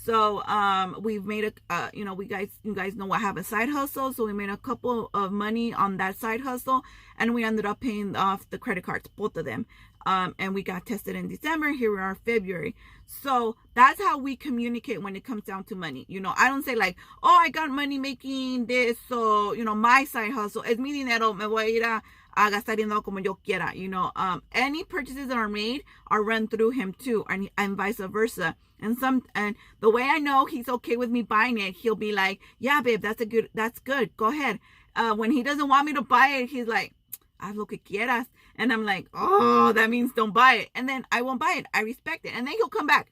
So 0.04 0.42
um, 0.44 0.96
we've 1.02 1.24
made 1.24 1.44
a, 1.44 1.52
uh, 1.68 1.88
you 1.92 2.04
know, 2.04 2.14
we 2.14 2.26
guys, 2.26 2.48
you 2.62 2.74
guys 2.74 2.94
know 2.94 3.10
I 3.10 3.18
have 3.18 3.36
a 3.36 3.42
side 3.42 3.68
hustle. 3.68 4.12
So 4.12 4.24
we 4.24 4.32
made 4.32 4.48
a 4.48 4.56
couple 4.56 5.10
of 5.12 5.32
money 5.32 5.74
on 5.74 5.96
that 5.96 6.18
side 6.18 6.40
hustle 6.40 6.84
and 7.18 7.34
we 7.34 7.42
ended 7.42 7.66
up 7.66 7.80
paying 7.80 8.14
off 8.14 8.48
the 8.50 8.58
credit 8.58 8.84
cards, 8.84 9.08
both 9.16 9.36
of 9.36 9.44
them. 9.44 9.66
Um, 10.06 10.36
and 10.38 10.54
we 10.54 10.62
got 10.62 10.86
tested 10.86 11.16
in 11.16 11.28
December. 11.28 11.70
Here 11.72 11.90
we 11.90 11.98
are, 11.98 12.14
February. 12.14 12.76
So 13.06 13.56
that's 13.74 14.00
how 14.00 14.18
we 14.18 14.36
communicate 14.36 15.02
when 15.02 15.16
it 15.16 15.24
comes 15.24 15.42
down 15.42 15.64
to 15.64 15.74
money. 15.74 16.06
You 16.08 16.20
know, 16.20 16.32
I 16.36 16.48
don't 16.48 16.64
say 16.64 16.76
like, 16.76 16.96
oh, 17.22 17.36
I 17.36 17.48
got 17.50 17.68
money 17.68 17.98
making 17.98 18.66
this. 18.66 18.96
So, 19.08 19.52
you 19.52 19.64
know, 19.64 19.74
my 19.74 20.04
side 20.04 20.30
hustle 20.30 20.62
es 20.64 20.78
mi 20.78 20.92
dinero. 20.92 21.32
Me 21.34 21.46
voy 21.46 21.64
a 21.64 21.76
ir 21.76 21.82
a, 21.82 22.02
a 22.38 22.50
gastar 22.50 22.76
dinero 22.76 23.02
como 23.02 23.18
yo 23.18 23.34
quiera. 23.34 23.72
You 23.74 23.88
know, 23.88 24.12
um, 24.14 24.42
any 24.52 24.84
purchases 24.84 25.26
that 25.26 25.36
are 25.36 25.48
made 25.48 25.82
are 26.06 26.22
run 26.22 26.46
through 26.46 26.70
him 26.70 26.92
too, 26.92 27.24
and, 27.28 27.50
and 27.58 27.76
vice 27.76 27.98
versa. 27.98 28.56
And 28.80 28.96
some, 28.96 29.24
and 29.34 29.56
the 29.80 29.90
way 29.90 30.04
I 30.04 30.18
know 30.18 30.46
he's 30.46 30.68
okay 30.68 30.96
with 30.96 31.10
me 31.10 31.22
buying 31.22 31.58
it, 31.58 31.74
he'll 31.74 31.96
be 31.96 32.12
like, 32.12 32.40
yeah, 32.60 32.80
babe, 32.80 33.02
that's 33.02 33.20
a 33.20 33.26
good, 33.26 33.48
that's 33.52 33.80
good. 33.80 34.16
Go 34.16 34.26
ahead. 34.26 34.60
Uh, 34.94 35.14
when 35.14 35.32
he 35.32 35.42
doesn't 35.42 35.68
want 35.68 35.86
me 35.86 35.94
to 35.94 36.02
buy 36.02 36.28
it, 36.28 36.50
he's 36.50 36.68
like, 36.68 36.94
haz 37.40 37.56
lo 37.56 37.64
que 37.64 37.78
quieras. 37.78 38.26
And 38.54 38.72
I'm 38.72 38.84
like, 38.84 39.08
oh, 39.12 39.72
that 39.72 39.90
means 39.90 40.12
don't 40.14 40.32
buy 40.32 40.54
it. 40.54 40.68
And 40.76 40.88
then 40.88 41.04
I 41.10 41.22
won't 41.22 41.40
buy 41.40 41.56
it. 41.58 41.66
I 41.74 41.82
respect 41.82 42.24
it. 42.24 42.32
And 42.36 42.46
then 42.46 42.54
he'll 42.54 42.68
come 42.68 42.86
back. 42.86 43.10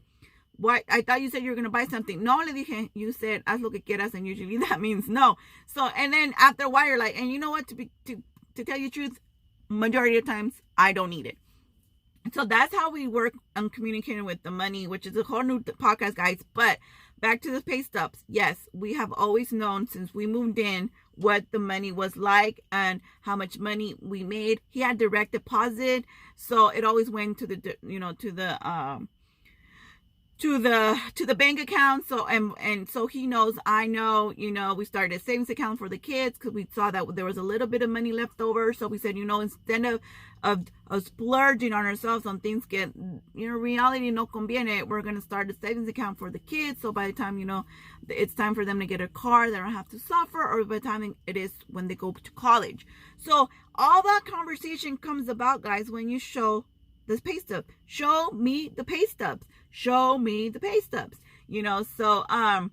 Why? 0.57 0.83
I 0.89 1.03
thought 1.03 1.21
you 1.21 1.31
said 1.31 1.43
you 1.43 1.51
were 1.51 1.63
to 1.63 1.69
buy 1.69 1.87
something. 1.87 2.23
No, 2.23 2.37
le 2.37 2.53
dije, 2.53 2.91
you 2.95 3.13
said, 3.13 3.43
haz 3.45 3.61
lo 3.61 3.71
que 3.71 3.81
quieras. 3.81 4.15
And 4.15 4.27
usually 4.27 4.57
that 4.69 4.81
means 4.81 5.09
no. 5.09 5.37
So, 5.67 5.89
and 5.97 6.13
then 6.13 6.33
after 6.39 6.65
a 6.65 6.69
while, 6.69 6.87
you're 6.87 6.99
like, 6.99 7.19
and 7.19 7.31
you 7.31 7.41
know 7.41 7.51
what? 7.51 7.67
To 7.69 7.75
be, 7.75 7.91
to, 8.05 8.23
to 8.57 8.65
tell 8.65 8.79
you 8.79 8.89
the 8.89 8.95
truth, 8.95 9.19
majority 9.69 10.17
of 10.19 10.27
times, 10.27 10.63
I 10.77 10.93
don't 10.93 11.11
need 11.11 11.27
it. 11.27 11.39
So 12.33 12.45
that's 12.45 12.75
how 12.75 12.91
we 12.91 13.07
work 13.07 13.35
on 13.55 13.71
communicating 13.71 14.25
with 14.25 14.43
the 14.43 14.51
money, 14.51 14.87
which 14.87 15.07
is 15.07 15.17
a 15.17 15.23
whole 15.23 15.43
new 15.43 15.61
podcast, 15.61 16.17
guys. 16.17 16.43
But 16.55 16.79
back 17.21 17.41
to 17.43 17.53
the 17.53 17.63
pay 17.63 17.83
stubs. 17.83 18.25
Yes, 18.29 18.69
we 18.73 18.95
have 18.95 19.13
always 19.13 19.53
known 19.53 19.87
since 19.87 20.13
we 20.13 20.27
moved 20.27 20.59
in 20.59 20.91
what 21.15 21.45
the 21.53 21.59
money 21.59 21.93
was 21.93 22.17
like 22.17 22.61
and 22.73 23.01
how 23.23 23.37
much 23.37 23.59
money 23.59 23.95
we 24.01 24.25
made. 24.25 24.61
He 24.69 24.81
had 24.81 24.99
direct 24.99 25.33
deposit, 25.33 26.05
so 26.35 26.69
it 26.69 26.85
always 26.85 27.11
went 27.11 27.39
to 27.39 27.47
the 27.47 27.77
you 27.87 28.01
know 28.01 28.13
to 28.15 28.33
the 28.33 28.69
um 28.69 29.09
to 30.39 30.59
the 30.59 31.01
to 31.15 31.25
the 31.25 31.35
bank 31.35 31.61
account. 31.61 32.07
So 32.09 32.27
and 32.27 32.53
and 32.61 32.89
so 32.89 33.07
he 33.07 33.27
knows 33.27 33.55
i 33.65 33.87
know 33.87 34.33
you 34.37 34.51
know 34.51 34.75
we 34.75 34.85
started 34.85 35.17
a 35.17 35.21
savings 35.21 35.49
account 35.51 35.79
for 35.79 35.89
the 35.89 35.99
kids 35.99 36.37
because 36.39 36.53
we 36.53 36.67
saw 36.75 36.91
that 36.91 37.15
there 37.17 37.25
was 37.25 37.39
a 37.39 37.43
little 37.43 37.67
bit 37.67 37.83
of 37.83 37.91
money 37.91 38.13
left 38.13 38.41
over. 38.41 38.73
So 38.73 38.89
we 38.89 38.99
said 38.99 39.17
you 39.17 39.25
know 39.25 39.41
instead 39.41 39.85
of 39.85 40.01
of, 40.43 40.67
of 40.89 41.05
splurging 41.05 41.73
on 41.73 41.87
ourselves 41.87 42.27
on 42.27 42.39
things 42.39 42.67
get 42.67 42.93
you 43.35 43.49
know 43.49 43.55
reality 43.57 44.11
no 44.11 44.27
conviene 44.27 44.87
we're 44.87 45.03
going 45.03 45.15
to 45.15 45.23
start 45.23 45.51
a 45.51 45.55
savings 45.55 45.89
account 45.89 46.19
for 46.19 46.31
the 46.31 46.39
kids. 46.39 46.83
So 46.83 46.93
by 46.93 47.07
the 47.07 47.13
time 47.13 47.39
you 47.39 47.47
know 47.47 47.65
it's 48.09 48.35
time 48.35 48.55
for 48.55 48.65
them 48.65 48.79
to 48.81 48.87
get 48.87 49.01
a 49.01 49.09
car 49.09 49.51
they 49.51 49.57
don't 49.57 49.73
have 49.73 49.89
to 49.89 49.99
suffer 49.99 50.47
or 50.47 50.65
by 50.65 50.79
the 50.79 50.81
time 50.81 51.17
it 51.27 51.37
is 51.37 51.53
when 51.69 51.89
they 51.89 51.95
go 51.95 52.13
to 52.13 52.31
college. 52.33 52.87
So 53.19 53.49
all 53.75 54.03
that 54.03 54.23
conversation 54.27 54.99
comes 54.99 55.29
about 55.29 55.63
guys 55.63 55.91
when 55.91 56.11
you 56.11 56.19
show 56.19 56.67
this 57.07 57.21
pay 57.21 57.39
stub 57.39 57.65
show 57.85 58.31
me 58.33 58.69
the 58.75 58.85
pay 58.85 59.07
stubs 59.07 59.47
show 59.77 60.17
me 60.17 60.49
the 60.49 60.59
pay 60.59 60.81
stubs 60.81 61.19
you 61.47 61.63
know 61.63 61.85
so 61.99 62.25
um 62.31 62.71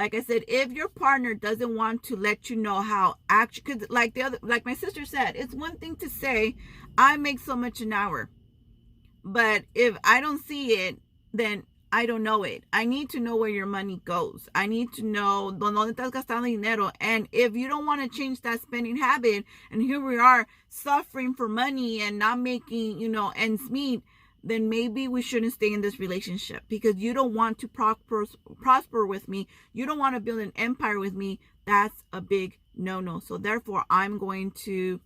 like 0.00 0.16
i 0.16 0.20
said 0.20 0.42
if 0.48 0.72
your 0.72 0.88
partner 0.88 1.32
doesn't 1.32 1.76
want 1.76 2.02
to 2.02 2.16
let 2.16 2.50
you 2.50 2.56
know 2.56 2.80
how 2.82 3.14
actually 3.28 3.62
because 3.64 3.88
like 3.88 4.14
the 4.14 4.22
other 4.22 4.38
like 4.42 4.66
my 4.66 4.74
sister 4.74 5.04
said 5.04 5.36
it's 5.36 5.54
one 5.54 5.76
thing 5.76 5.94
to 5.94 6.08
say 6.08 6.56
i 6.98 7.16
make 7.16 7.38
so 7.38 7.54
much 7.54 7.80
an 7.80 7.92
hour 7.92 8.28
but 9.22 9.62
if 9.76 9.96
i 10.02 10.20
don't 10.20 10.44
see 10.44 10.72
it 10.72 10.98
then 11.32 11.62
I 11.96 12.06
don't 12.06 12.24
know 12.24 12.42
it. 12.42 12.64
I 12.72 12.86
need 12.86 13.10
to 13.10 13.20
know 13.20 13.36
where 13.36 13.48
your 13.48 13.66
money 13.66 14.00
goes. 14.04 14.48
I 14.52 14.66
need 14.66 14.92
to 14.94 15.04
know 15.04 15.52
dónde 15.56 15.94
estás 15.94 16.10
gastando 16.10 16.48
dinero. 16.48 16.90
And 17.00 17.28
if 17.30 17.54
you 17.54 17.68
don't 17.68 17.86
want 17.86 18.02
to 18.02 18.18
change 18.18 18.40
that 18.40 18.60
spending 18.62 18.96
habit, 18.96 19.44
and 19.70 19.80
here 19.80 20.00
we 20.00 20.18
are 20.18 20.48
suffering 20.68 21.34
for 21.34 21.48
money 21.48 22.02
and 22.02 22.18
not 22.18 22.40
making, 22.40 22.98
you 22.98 23.08
know, 23.08 23.32
ends 23.36 23.70
meet, 23.70 24.02
then 24.44 24.68
maybe 24.68 25.08
we 25.08 25.22
shouldn't 25.22 25.54
stay 25.54 25.72
in 25.72 25.80
this 25.80 25.98
relationship 25.98 26.62
because 26.68 26.96
you 26.96 27.14
don't 27.14 27.34
want 27.34 27.58
to 27.58 27.68
prosper, 27.68 28.26
prosper 28.60 29.06
with 29.06 29.26
me. 29.26 29.48
You 29.72 29.86
don't 29.86 29.98
want 29.98 30.14
to 30.14 30.20
build 30.20 30.40
an 30.40 30.52
empire 30.54 30.98
with 30.98 31.14
me. 31.14 31.40
That's 31.64 32.04
a 32.12 32.20
big 32.20 32.58
no 32.76 33.00
no. 33.00 33.20
So 33.20 33.38
therefore, 33.38 33.84
I'm 33.88 34.18
going 34.18 34.50
to 34.64 35.00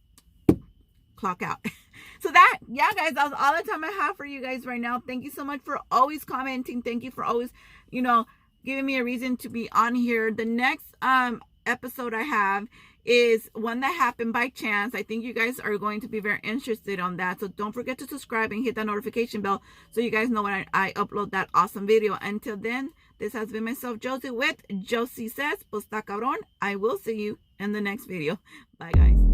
clock 1.17 1.43
out. 1.43 1.59
so 2.21 2.31
that, 2.31 2.59
yeah, 2.69 2.91
guys, 2.97 3.13
that's 3.13 3.35
all 3.39 3.57
the 3.57 3.69
time 3.69 3.85
I 3.85 3.93
have 4.01 4.17
for 4.17 4.25
you 4.25 4.43
guys 4.43 4.67
right 4.67 4.81
now. 4.81 5.01
Thank 5.01 5.25
you 5.25 5.31
so 5.31 5.45
much 5.45 5.61
for 5.65 5.79
always 5.91 6.25
commenting. 6.25 6.83
Thank 6.83 7.05
you 7.05 7.11
for 7.11 7.25
always, 7.25 7.51
you 7.91 8.03
know, 8.03 8.27
giving 8.65 8.87
me 8.87 8.97
a 8.97 9.05
reason 9.05 9.37
to 9.39 9.49
be 9.49 9.71
on 9.73 9.95
here. 9.95 10.33
The 10.33 10.45
next 10.45 10.87
um 11.01 11.43
episode 11.67 12.15
I 12.15 12.23
have 12.23 12.67
is 13.09 13.49
one 13.55 13.81
that 13.81 13.95
happened 13.95 14.35
by 14.35 14.51
chance. 14.51 14.95
I 14.95 15.03
think 15.03 15.25
you 15.25 15.33
guys 15.33 15.59
are 15.59 15.79
going 15.79 16.01
to 16.03 16.09
be 16.09 16.21
very 16.21 16.41
interested 16.43 17.01
on 17.01 17.17
that. 17.17 17.41
So 17.41 17.49
don't 17.49 17.73
forget 17.73 17.97
to 17.99 18.07
subscribe 18.07 18.53
and 18.53 18.63
hit 18.63 18.75
that 18.75 18.87
notification 18.87 19.41
bell 19.41 19.63
so 19.91 20.03
you 20.03 20.11
guys 20.11 20.29
know 20.29 20.43
when 20.43 20.53
I, 20.53 20.67
I 20.75 20.93
upload 20.93 21.31
that 21.31 21.49
awesome 21.55 21.87
video. 21.87 22.19
Until 22.21 22.59
then, 22.59 22.91
this 23.19 23.33
has 23.33 23.51
been 23.51 23.65
myself, 23.65 23.99
Josie, 23.99 24.31
with 24.31 24.63
Josie 24.83 25.29
Says, 25.29 25.65
Posta 25.73 26.05
Cabron. 26.05 26.39
I 26.61 26.77
will 26.77 26.99
see 26.99 27.17
you 27.17 27.39
in 27.59 27.73
the 27.73 27.81
next 27.81 28.05
video. 28.05 28.39
Bye, 28.79 28.93
guys. 28.93 29.28